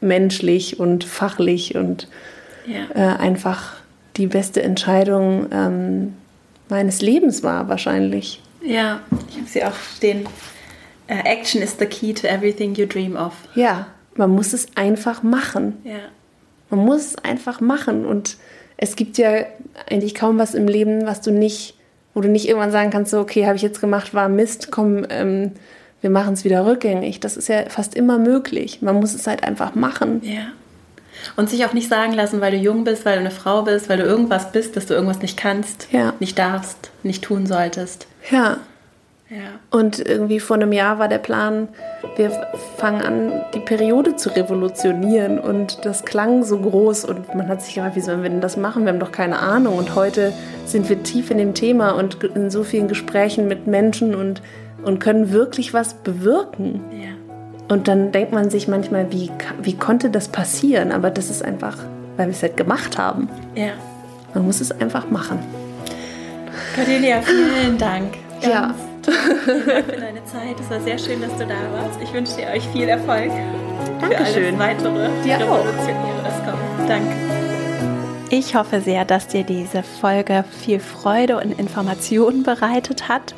[0.00, 2.08] menschlich und fachlich und
[2.66, 2.86] ja.
[2.94, 3.74] äh, einfach
[4.16, 6.14] die beste Entscheidung ähm,
[6.68, 8.40] meines Lebens war wahrscheinlich.
[8.62, 9.00] Ja,
[9.30, 10.26] ich habe sie auch stehen.
[11.10, 13.32] Uh, action is the key to everything you dream of.
[13.54, 15.78] Ja, man muss es einfach machen.
[15.84, 16.00] Ja.
[16.70, 18.04] Man muss es einfach machen.
[18.04, 18.36] Und
[18.76, 19.46] es gibt ja
[19.88, 21.74] eigentlich kaum was im Leben, was du nicht,
[22.12, 25.06] wo du nicht irgendwann sagen kannst, so, okay, habe ich jetzt gemacht, war Mist, komm,
[25.08, 25.52] ähm,
[26.00, 27.20] wir machen es wieder rückgängig.
[27.20, 28.82] Das ist ja fast immer möglich.
[28.82, 30.20] Man muss es halt einfach machen.
[30.22, 30.52] Ja.
[31.36, 33.88] Und sich auch nicht sagen lassen, weil du jung bist, weil du eine Frau bist,
[33.88, 36.14] weil du irgendwas bist, dass du irgendwas nicht kannst, ja.
[36.20, 38.06] nicht darfst, nicht tun solltest.
[38.30, 38.58] Ja.
[39.30, 39.60] Ja.
[39.70, 41.68] Und irgendwie vor einem Jahr war der Plan,
[42.16, 42.30] wir
[42.78, 45.38] fangen an, die Periode zu revolutionieren.
[45.38, 48.56] Und das klang so groß und man hat sich gefragt, wie sollen wir denn das
[48.56, 48.84] machen?
[48.84, 49.76] Wir haben doch keine Ahnung.
[49.76, 50.32] Und heute
[50.64, 54.40] sind wir tief in dem Thema und in so vielen Gesprächen mit Menschen und,
[54.82, 56.84] und können wirklich was bewirken.
[56.90, 57.17] Ja.
[57.68, 60.90] Und dann denkt man sich manchmal, wie, wie konnte das passieren?
[60.90, 61.76] Aber das ist einfach,
[62.16, 63.28] weil wir es halt gemacht haben.
[63.54, 63.72] Ja.
[64.34, 65.38] Man muss es einfach machen.
[66.74, 68.14] Cordelia, vielen Dank.
[68.40, 68.74] Ganz ja.
[69.44, 70.58] Vielen Dank für deine Zeit.
[70.60, 72.00] Es war sehr schön, dass du da warst.
[72.02, 73.30] Ich wünsche dir euch viel Erfolg
[74.00, 74.56] Dankeschön.
[74.56, 76.88] für alles weitere dir Revolutionäre, das kommt.
[76.88, 77.14] Danke.
[78.30, 83.34] Ich hoffe sehr, dass dir diese Folge viel Freude und Informationen bereitet hat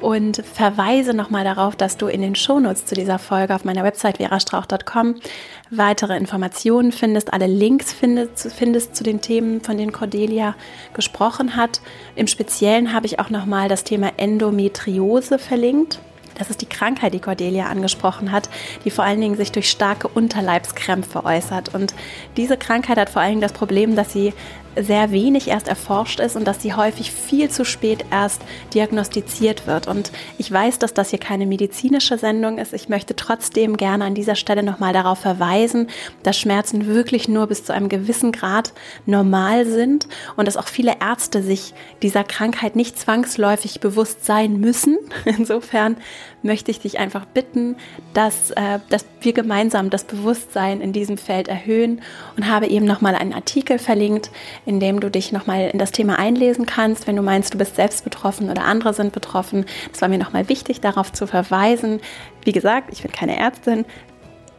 [0.00, 4.16] und verweise nochmal darauf, dass du in den Shownotes zu dieser Folge auf meiner Website
[4.18, 5.16] verastrauch.com
[5.70, 10.54] weitere Informationen findest, alle Links findest, findest zu den Themen, von denen Cordelia
[10.94, 11.80] gesprochen hat.
[12.16, 16.00] Im Speziellen habe ich auch nochmal das Thema Endometriose verlinkt.
[16.40, 18.48] Das ist die Krankheit, die Cordelia angesprochen hat,
[18.86, 21.74] die vor allen Dingen sich durch starke Unterleibskrämpfe äußert.
[21.74, 21.94] Und
[22.38, 24.32] diese Krankheit hat vor allen Dingen das Problem, dass sie
[24.76, 28.42] sehr wenig erst erforscht ist und dass sie häufig viel zu spät erst
[28.74, 29.86] diagnostiziert wird.
[29.86, 32.72] Und ich weiß, dass das hier keine medizinische Sendung ist.
[32.72, 35.88] Ich möchte trotzdem gerne an dieser Stelle nochmal darauf verweisen,
[36.22, 38.72] dass Schmerzen wirklich nur bis zu einem gewissen Grad
[39.06, 40.06] normal sind
[40.36, 44.98] und dass auch viele Ärzte sich dieser Krankheit nicht zwangsläufig bewusst sein müssen.
[45.24, 45.96] Insofern
[46.42, 47.76] möchte ich dich einfach bitten,
[48.14, 52.00] dass, äh, dass wir gemeinsam das Bewusstsein in diesem Feld erhöhen
[52.36, 54.30] und habe eben nochmal einen Artikel verlinkt,
[54.66, 57.76] in dem du dich nochmal in das Thema einlesen kannst, wenn du meinst, du bist
[57.76, 59.66] selbst betroffen oder andere sind betroffen.
[59.90, 62.00] Das war mir nochmal wichtig, darauf zu verweisen.
[62.44, 63.84] Wie gesagt, ich bin keine Ärztin,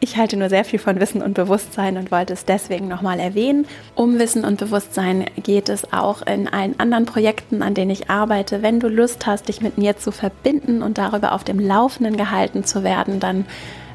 [0.04, 3.68] ich halte nur sehr viel von Wissen und Bewusstsein und wollte es deswegen nochmal erwähnen.
[3.94, 8.64] Um Wissen und Bewusstsein geht es auch in allen anderen Projekten, an denen ich arbeite.
[8.64, 12.64] Wenn du Lust hast, dich mit mir zu verbinden und darüber auf dem Laufenden gehalten
[12.64, 13.46] zu werden, dann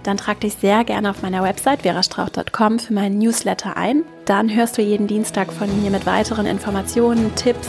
[0.06, 4.04] dann trag dich sehr gerne auf meiner Website verastrauch.com für meinen Newsletter ein.
[4.24, 7.68] Dann hörst du jeden Dienstag von mir mit weiteren Informationen, Tipps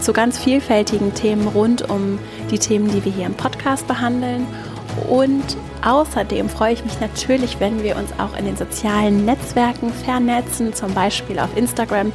[0.00, 2.18] zu ganz vielfältigen Themen rund um
[2.50, 4.46] die Themen, die wir hier im Podcast behandeln.
[5.08, 10.74] Und außerdem freue ich mich natürlich, wenn wir uns auch in den sozialen Netzwerken vernetzen,
[10.74, 12.12] zum Beispiel auf Instagram,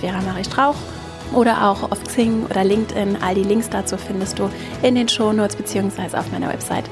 [0.00, 0.76] Vera Marie Strauch
[1.32, 3.18] oder auch auf Xing oder LinkedIn.
[3.22, 4.50] All die Links dazu findest du
[4.82, 6.16] in den Shownotes bzw.
[6.16, 6.84] auf meiner Website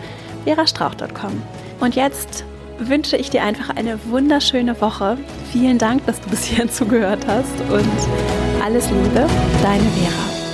[0.45, 1.43] verastrauch.com.
[1.81, 2.45] Und jetzt
[2.79, 5.19] wünsche ich dir einfach eine wunderschöne Woche.
[5.53, 9.27] Vielen Dank, dass du bis hierhin zugehört hast und alles Liebe,
[9.63, 10.48] deine Vera.